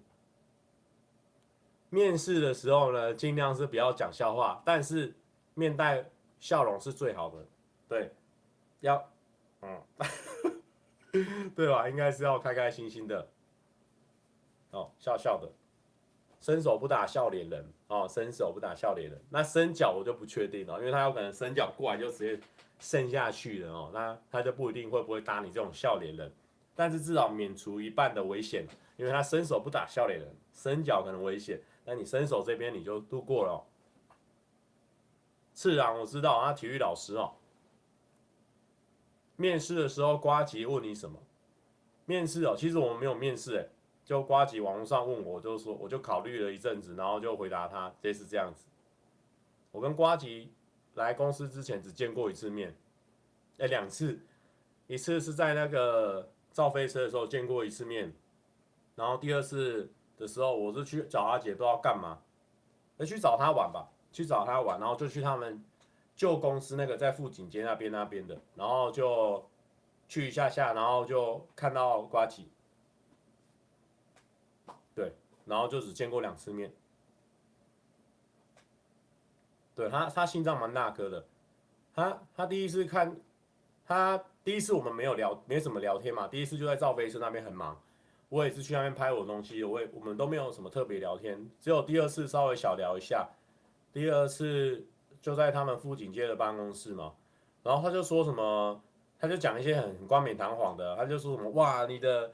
[1.90, 5.14] 面试的时候呢，尽量是不要讲笑话，但是
[5.56, 6.10] 面带
[6.40, 7.46] 笑容是最好的，
[7.90, 8.10] 对。”
[8.82, 9.12] 要，
[9.62, 9.82] 嗯，
[11.56, 11.90] 对吧？
[11.90, 13.28] 应该是要开开心心的，
[14.72, 15.52] 哦，笑笑的，
[16.40, 19.22] 伸手不打笑脸人，哦，伸手不打笑脸人。
[19.30, 22.42] 那伸脚我就不确定了，因为他有可能伸脚过来就直接
[22.80, 26.32] 伸下去了哦，那他就不一定会不会打你这种笑脸人，
[26.76, 28.66] 但是至少免除一半的危险，
[28.96, 33.60] 因为他伸手不打笑脸人，伸脚可能危险，那你伸手这边你就度过了哦。
[35.54, 37.34] 次郎我知道，他体育老师哦。
[39.40, 41.18] 面试的时候，瓜吉问你什么？
[42.06, 43.70] 面试哦，其实我们没有面试，哎，
[44.04, 48.66] 就瓜吉网络上问我，就说我就考虑了一阵子，然后就回答他，这是这样子。
[49.72, 50.52] 我跟瓜吉
[50.96, 52.76] 来公司之前只见过一次面，
[53.60, 54.20] 哎，两次，
[54.88, 58.14] 一次是在那个造飞车的时候见过一次面，
[58.96, 62.20] 然后第二次的时候，我是去找阿姐，不知道干嘛，
[62.98, 65.64] 哎，去找他玩吧，去找他玩，然后就去他们。
[66.20, 69.50] 旧公司那个在富锦街那边那边的，然后就
[70.10, 72.50] 去一下下，然后就看到瓜吉，
[74.94, 75.14] 对，
[75.46, 76.74] 然后就只见过两次面。
[79.74, 81.26] 对他，他心脏蛮大颗的，
[81.96, 83.16] 他他第一次看，
[83.86, 87.82] 他第一次我们没有聊，没什么聊天嘛，第一次就在赵飞车那边很忙，
[88.28, 93.30] 我也是去那边拍我的东西，我也我们都没有什么特别聊天，只有第二次稍微小聊一下，
[93.94, 94.86] 第二次。
[95.22, 97.14] 就在他们富锦街的办公室嘛，
[97.64, 98.82] 然后他就说什么，
[99.20, 102.32] 他就讲一些很冠冕堂皇的，他就说什么哇你的，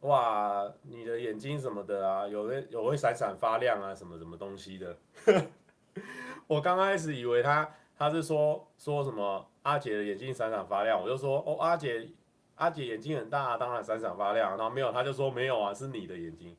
[0.00, 4.96] 哇你的眼睛什么的啊，有会有会闪闪发亮啊什么什么东西的。
[6.46, 12.08] 我刚开始以为他他是说说什么阿姐的眼睛闪闪发亮，我就说哦阿姐
[12.56, 14.50] 阿姐眼睛很大，当然闪闪发亮。
[14.50, 16.56] 然后没有他就说没有啊，是你的眼睛。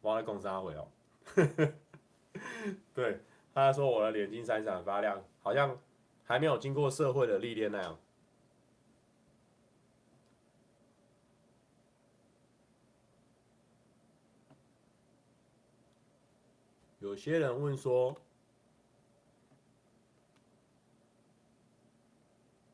[0.00, 0.88] 我在公司阿回哦，
[2.92, 3.20] 对。
[3.54, 5.78] 他说我的眼睛闪闪发亮，好像
[6.24, 7.98] 还没有经过社会的历练那样。
[16.98, 18.16] 有些人问说，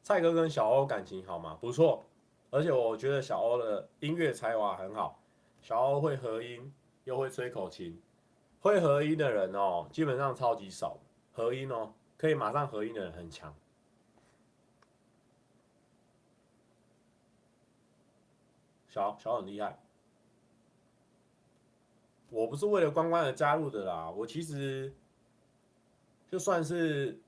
[0.02, 1.58] 蔡哥跟小欧感情好吗？
[1.60, 2.04] 不错，
[2.50, 5.18] 而且我觉得小欧的音乐才华很好，
[5.60, 6.72] 小欧会合音，
[7.04, 8.00] 又会吹口琴。
[8.60, 10.98] 会合音的人哦，基本上超级少。
[11.32, 13.54] 合音哦，可以马上合音的人很强。
[18.88, 19.78] 小小很厉害。
[22.30, 24.92] 我不是为了关关而加入的啦，我其实
[26.26, 27.18] 就算是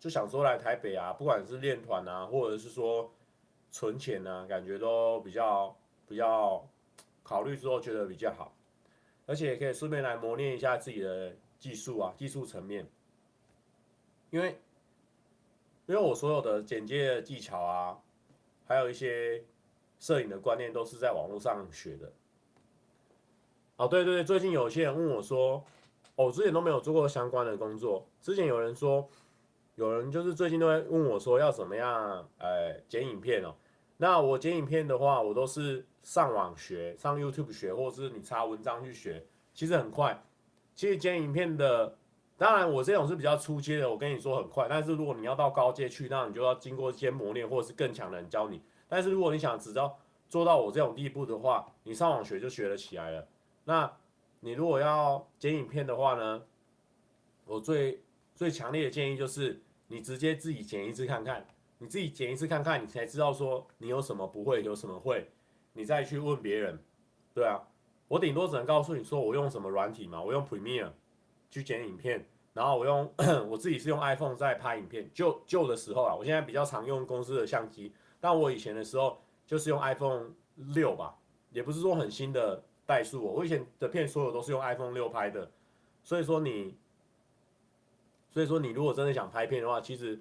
[0.00, 3.10] 就想说来台北啊，不管是练团啊，或者是说
[3.70, 5.76] 存钱啊，感觉都比较
[6.08, 6.68] 比较
[7.22, 8.52] 考虑之后觉得比较好。
[9.26, 12.86] 而且也可以顺便来磨练一下自己的技术啊，技术层面。
[14.30, 14.58] 因为，
[15.86, 17.98] 因为我所有的剪接技巧啊，
[18.66, 19.44] 还有一些
[19.98, 22.12] 摄影的观念，都是在网络上学的。
[23.76, 25.64] 哦，对对对，最近有些人问我说，
[26.16, 28.06] 哦，之前都没有做过相关的工作。
[28.20, 29.08] 之前有人说，
[29.74, 33.54] 有人就是最近都会问我说，要怎么样，哎，剪影片哦。
[33.98, 35.86] 那我剪影片的话，我都是。
[36.06, 40.22] 上网学，上 YouTube 学，或者是你查文章去学，其实很快。
[40.72, 41.98] 其实剪影片的，
[42.36, 44.68] 当然我这种是比较初阶的，我跟你说很快。
[44.70, 48.62] 但是如果你要到高阶去，那你就要经过一些磨练，或者是更强的人教你。
[48.86, 53.26] 但是如果你想只要做到我这种地步的话，你上网学就学得起来了。
[53.64, 53.92] 那
[54.38, 56.44] 你如果要剪影片的话呢，
[57.46, 58.00] 我最
[58.36, 61.44] 最强烈的建议就是你直接自己剪一次看看，
[61.78, 65.30] 你自己剪一次看看，你才知道说你有什么不会，有什么会。
[65.74, 66.78] 你再去问别人，
[67.34, 67.60] 对啊，
[68.08, 70.90] 我顶多只能告诉你说我用什么软体嘛，我用 Premiere
[71.50, 73.12] 去剪影片，然后我用
[73.50, 81.14] 我自己是用 iPhone 在拍影片，旧旧的时候啊，我现在比较常用公司的相机，但我以前的时候就是用 iPhone 六吧，
[81.50, 83.22] 也不是说很新的代数。
[83.22, 85.50] 我以前的片所有都是用 iPhone 六拍的，
[86.02, 86.74] 所以说你，
[88.30, 90.18] 所以说你如果真的想拍片的话，其实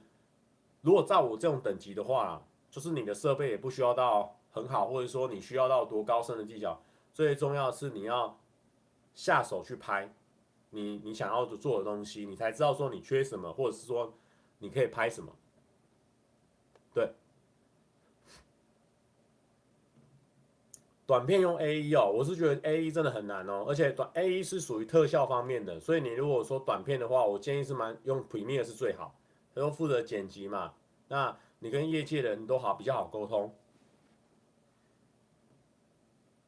[0.86, 6.80] 如果照我这种等级的话，就是你的设备也不需要到很好，或者说你需要到多高深的技巧。
[7.12, 8.38] 最重要的是你要
[9.16, 10.14] 下手去拍
[10.70, 14.14] 你你想要的做的东西，你才知道说你缺什么，或者是说
[14.60, 15.34] 你可以拍什么。
[16.94, 17.14] 对，
[21.08, 29.16] 短片用 A E 哦，我是觉得 A E 真的很难哦，而且短 A E 是属于特效方面的，所以你如果说短片的话，我建议是蛮用 Premiere 是最好，
[29.62, 30.74] 都负责剪辑嘛，
[31.08, 33.56] 那你跟业界的人都好比较好沟通。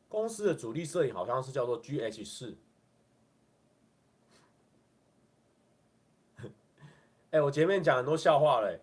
[0.09, 2.57] 公司的主力摄影好像是叫做 G H 四。
[7.31, 8.81] 哎，我前面讲很多笑话嘞。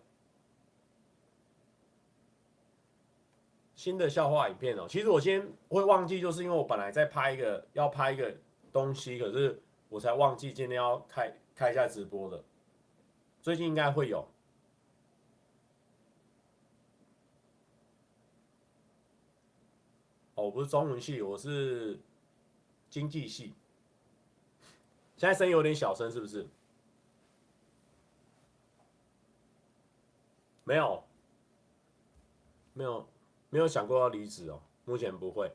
[3.75, 8.35] 新的笑话影片哦，其实我今天会忘记，就是因为我本来在拍一个要拍一个
[8.73, 12.43] 东西，可是我才忘记今天要开开一下直播的。
[13.45, 14.27] 最近应该会有。
[20.33, 21.99] 哦，我不是中文系，我是
[22.89, 23.53] 经济系。
[25.15, 26.47] 现在声音有点小声，是不是？
[30.63, 31.03] 没有，
[32.73, 33.07] 没有。
[33.51, 35.53] 没有想过要离职哦，目前不会。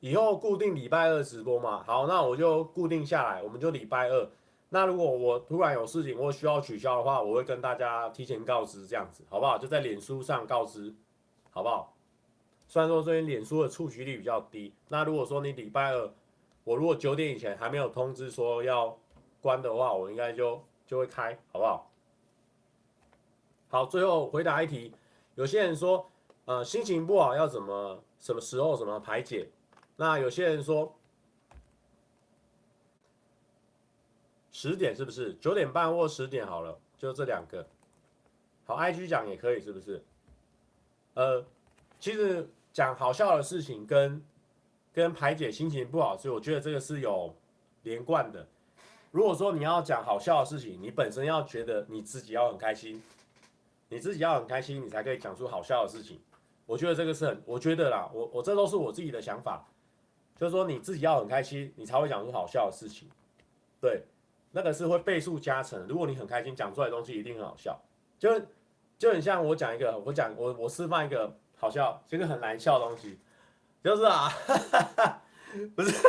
[0.00, 4.30] 以后固定礼拜二直播嘛，好，那我就固定下来，我们就礼拜二。
[4.70, 9.56] 那如果我突然有事情或需要取消的话，我会跟大家提前告知，这样子好不好？
[9.56, 10.94] 就在脸书上告知，
[11.50, 11.94] 好不好？
[12.66, 16.12] 虽然说最近脸书的触及率比较低，那如果说你礼拜二，
[16.64, 18.98] 我如果九点以前还没有通知说要
[19.40, 21.90] 关的话，我应该就就会开，好不好？
[23.70, 24.92] 好，最后回答一题。
[25.34, 26.10] 有些人说，
[26.44, 29.48] 呃，心情不好要怎么什么时候怎么排解？
[29.96, 30.94] 那有些人说，
[34.60, 35.34] 十点是不是？
[35.34, 37.64] 九点半或十点好了，就这两个。
[38.66, 40.02] 好，IG 讲也可以，是不是？
[41.14, 41.44] 呃，
[42.00, 44.20] 其实讲好笑的事情跟
[44.92, 47.32] 跟排解心情不好，所以我觉得这个是有
[47.84, 48.48] 连贯的。
[49.12, 53.00] 如果说你要讲好笑的事情，你本身要觉得你自己要很开心。
[53.90, 56.20] 你自己要很开心，你才可以讲出好笑的事情。
[56.66, 59.64] 我觉得这个是很，我觉得啦，我我这都是我自己的想法，
[60.36, 63.08] 就是说你自己要很开心，你才会讲出好笑的事情。
[63.80, 64.02] 对，
[64.52, 65.86] 那个是会倍数加成。
[65.88, 67.80] 如果你很开心，讲出来的东西一定很好笑。
[68.18, 68.30] 就
[68.98, 73.18] 就很像我讲一个，我讲我我示范一个好笑，这个很难笑的东西，
[73.82, 74.28] 就是啊，
[75.74, 76.08] 不是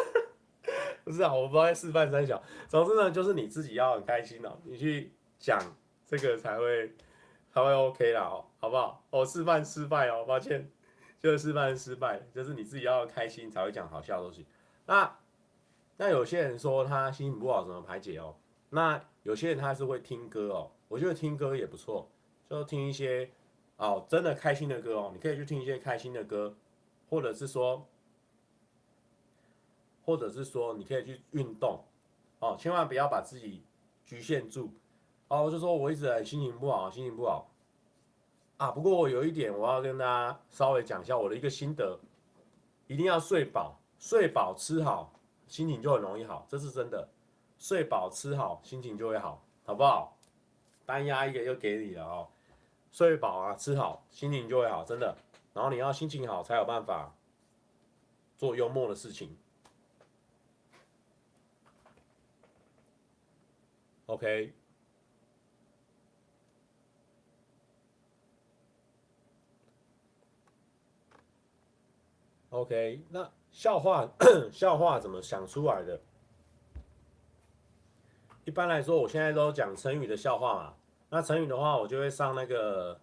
[1.03, 2.41] 不是啊，我不知道在示范三小。
[2.67, 5.59] 总之呢，就是你自己要很开心哦，你去讲
[6.07, 6.93] 这个才会。
[7.51, 9.03] 才会 OK 啦，哦，好不好？
[9.09, 10.69] 我示范失败哦，抱歉，
[11.19, 14.45] 就是示范失败，就是你自己要开心才会讲好笑的东西。
[14.85, 15.11] 那
[16.01, 18.33] 那有些人说他心情不好怎么排解哦？
[18.69, 22.09] 那有些人他是会听歌哦，我觉得听歌也不错，
[22.49, 23.29] 就听一些
[23.75, 26.55] 哦真的开心的歌哦，你可以去听一些开心的歌，
[27.09, 27.85] 或者是说，
[30.05, 31.83] 或者是说你可以去运动
[32.39, 33.61] 哦，千万不要把自己
[34.05, 34.71] 局限住。
[35.27, 37.51] 哦，我就说我一直心情不好，心情不好
[38.55, 38.71] 啊。
[38.71, 41.99] 不过我有一点，我要跟大家稍微讲一下我的一个心得，
[42.87, 45.18] 一定要睡饱，睡饱吃好，
[45.49, 47.09] 心情就很容易好，这是真的。
[47.57, 50.15] 睡饱吃好，心情就会好，好不好？
[50.85, 52.29] 单押一个又给你了哦，
[52.91, 55.17] 睡饱啊，吃好，心情就会好，真的。
[55.53, 57.13] 然后你要心情好，才有办法
[58.37, 59.35] 做幽默的事情。
[64.05, 64.53] OK。
[72.51, 74.10] OK，那笑话
[74.53, 75.99] 笑话怎么想出来的？
[78.45, 80.74] 一般来说，我现在都讲成语的笑话嘛。
[81.10, 82.97] 那成语的话，我就会上那个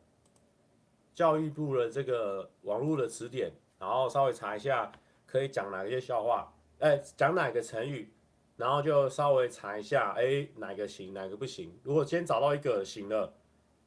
[1.15, 4.91] 教育部的这个网络的词典，然后稍微查一下
[5.27, 8.11] 可以讲哪些笑话，哎，讲哪个成语，
[8.57, 11.79] 然后就稍微查一下，哎，哪个行，哪个不行。
[11.83, 13.31] 如果先找到一个行的，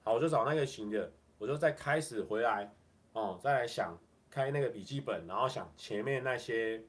[0.04, 2.72] 好，我就找那个行的，我就再开始回来，
[3.14, 3.98] 哦，再来想。
[4.30, 6.84] 开那个笔记本，然后想前面那些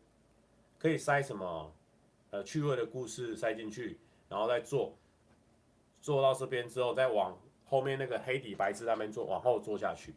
[0.79, 1.73] 可以塞什么
[2.31, 4.97] 呃趣味的故事塞进去，然后再做，
[6.01, 10.15] 做到这边之后，再往后面那个黑底白字那边做，往后做下去。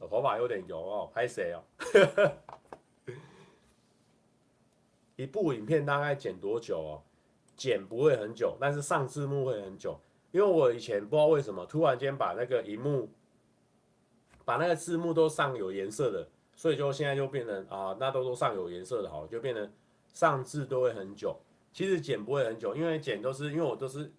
[0.00, 1.64] 我头发有点油哦，拍谁哦？
[5.16, 7.02] 一部影片大概剪多久哦？
[7.56, 9.98] 剪不会很久，但是上字幕会很久。
[10.32, 13.08] 因为我以前不知道为什么突然间把那个荧幕，
[14.46, 19.70] 把那个字幕都上有颜色的，所以就现在就变成啊，那都都上有颜色的好了，就变成
[20.14, 21.38] 上字都会很久。
[21.74, 24.10] 其实剪不会很久，因为剪都是因为我都是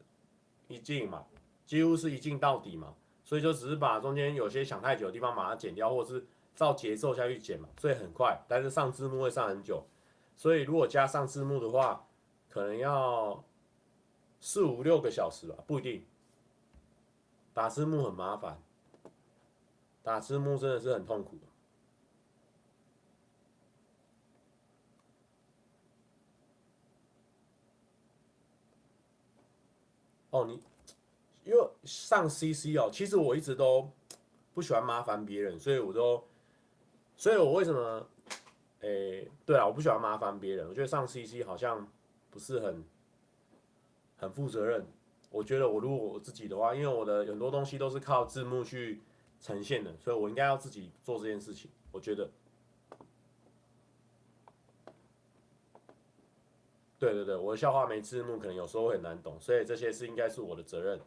[0.67, 1.25] 一镜嘛，
[1.65, 8.39] 几乎是一镜到底嘛，所以就只是把中间有些想太久的地方把它剪掉，或者是照节奏下去剪嘛，所以很快。
[8.47, 9.83] 但是上字幕会上很久，
[10.35, 12.05] 所以如果加上字幕的话，
[12.49, 13.43] 可能要。
[14.39, 16.05] 四五六个小时吧，不一定。
[17.55, 18.61] 打字幕很麻烦，
[20.07, 21.37] 打字幕真的是很痛苦。
[30.29, 30.63] 哦，你
[31.43, 33.91] 因为上 CC 哦，其实我一直都
[34.53, 36.23] 不喜欢麻烦别人，所以我都，
[37.17, 38.07] 所以我为什么？
[38.79, 41.85] 诶，对啊，我不喜欢麻烦别人，我觉得上 CC 好像
[42.29, 42.81] 不是很。
[44.19, 44.87] 很负责任，
[45.29, 48.99] 我觉得我如果我自己的话，因为我的很多东西都是靠字幕去
[49.39, 51.69] 呈现的，所以我应该要自己做这件事情。
[51.91, 52.29] 我觉得，
[56.99, 60.99] 对对对，我的笑话没字幕，可能有时候会很难懂，所以这些是应该是我的责任。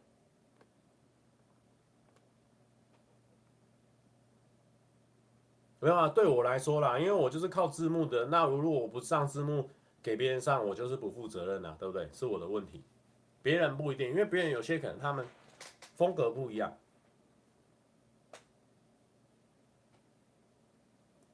[5.82, 9.70] 没有啊，对我来说啦，因为我就是靠字幕的，那如果我不上字幕
[10.02, 12.08] 给别人上，我就是不负责任啦，对不对？
[12.12, 12.82] 是我的问题。
[13.42, 15.26] 别人不一定，因为别人有些可能他们
[15.94, 16.76] 风格不一样。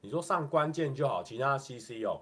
[0.07, 2.21] 你说上关键就好，其他 CC 哦，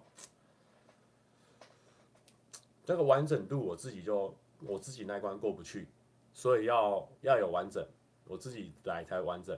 [2.83, 5.87] 这个完整度我自己就我自己那关过不去，
[6.33, 7.87] 所以要要有完整，
[8.27, 9.55] 我自己来才完整。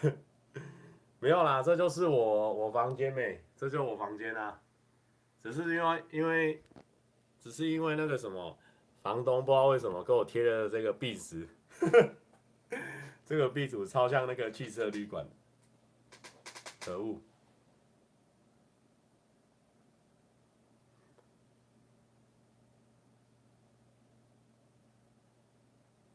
[1.18, 4.62] 没有啦，这就是我我房间没，这就是我房间啊。
[5.42, 6.62] 只是因为因为，
[7.40, 8.56] 只是因为那个什么，
[9.02, 11.48] 房东不知道为什么给我贴了这个壁纸，
[13.26, 15.26] 这个壁纸超像那个汽车旅馆，
[16.80, 17.20] 可恶！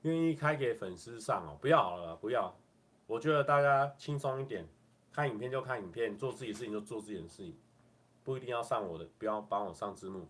[0.03, 1.57] 愿意开给粉丝上哦？
[1.59, 2.55] 不要了，不要！
[3.05, 4.65] 我觉得大家轻松一点，
[5.11, 7.57] 看影片就看影片，做自己事情就做自己的事情。
[8.23, 10.27] 不一定要上我的，不要帮我上字幕。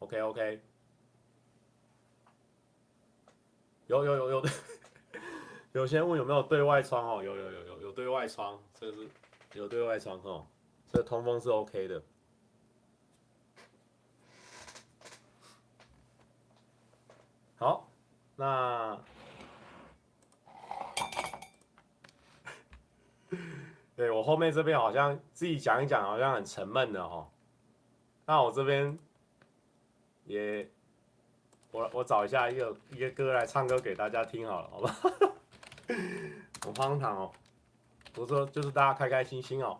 [0.00, 0.60] OK OK，
[3.88, 4.42] 有有有有，
[5.72, 9.08] 有些人问有没有对外窗哦，有有有有有对外窗，这个是
[9.54, 10.46] 有对外窗哦，
[10.92, 12.02] 这个通风是 OK 的。
[17.56, 17.90] 好，
[18.36, 18.98] 那。
[23.96, 27.28] 对，我后面这边好像自己讲一讲，好像很沉闷的哦。
[28.26, 28.96] 那我这边
[30.24, 30.70] 也，
[31.70, 34.96] 我我找一下一个一个歌来唱歌给大家听好了，好吧？
[36.66, 37.32] 我荒唐哦，
[38.16, 39.78] 我说就是大家开开心心哦。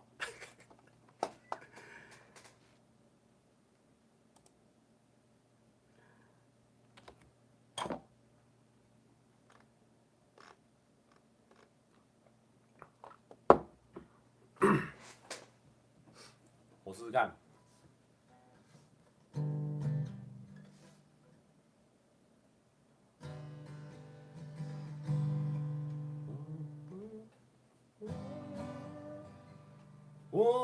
[16.84, 17.34] 我试试看，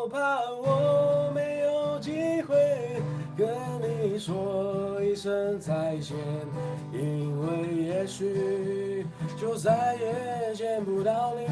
[0.05, 2.55] 我怕我没有机会
[3.39, 3.49] 跟
[3.81, 6.15] 你说一声再见，
[6.93, 9.07] 因为也许
[9.41, 11.47] 就再也见不到你。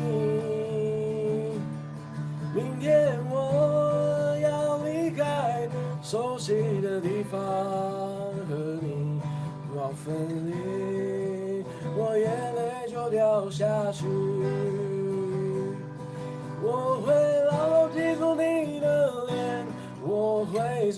[2.54, 5.66] 明天我要离开。
[6.02, 9.18] 熟悉的地方和你
[9.74, 10.14] 要分
[10.46, 11.64] 离，
[11.96, 14.04] 我眼泪就掉下去。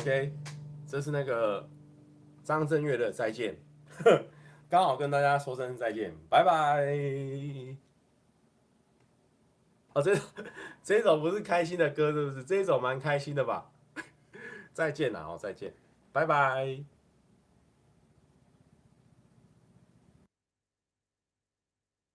[0.00, 0.32] OK，
[0.86, 1.68] 这是那个
[2.42, 3.54] 张震岳的再见，
[4.70, 6.86] 刚好跟大家说声再见，拜拜。
[9.92, 10.16] 哦，这
[10.82, 12.44] 这首不是开心的歌，是不是？
[12.44, 13.70] 这首蛮开心的吧？
[14.72, 15.74] 再见了哦，再见，
[16.12, 16.82] 拜拜。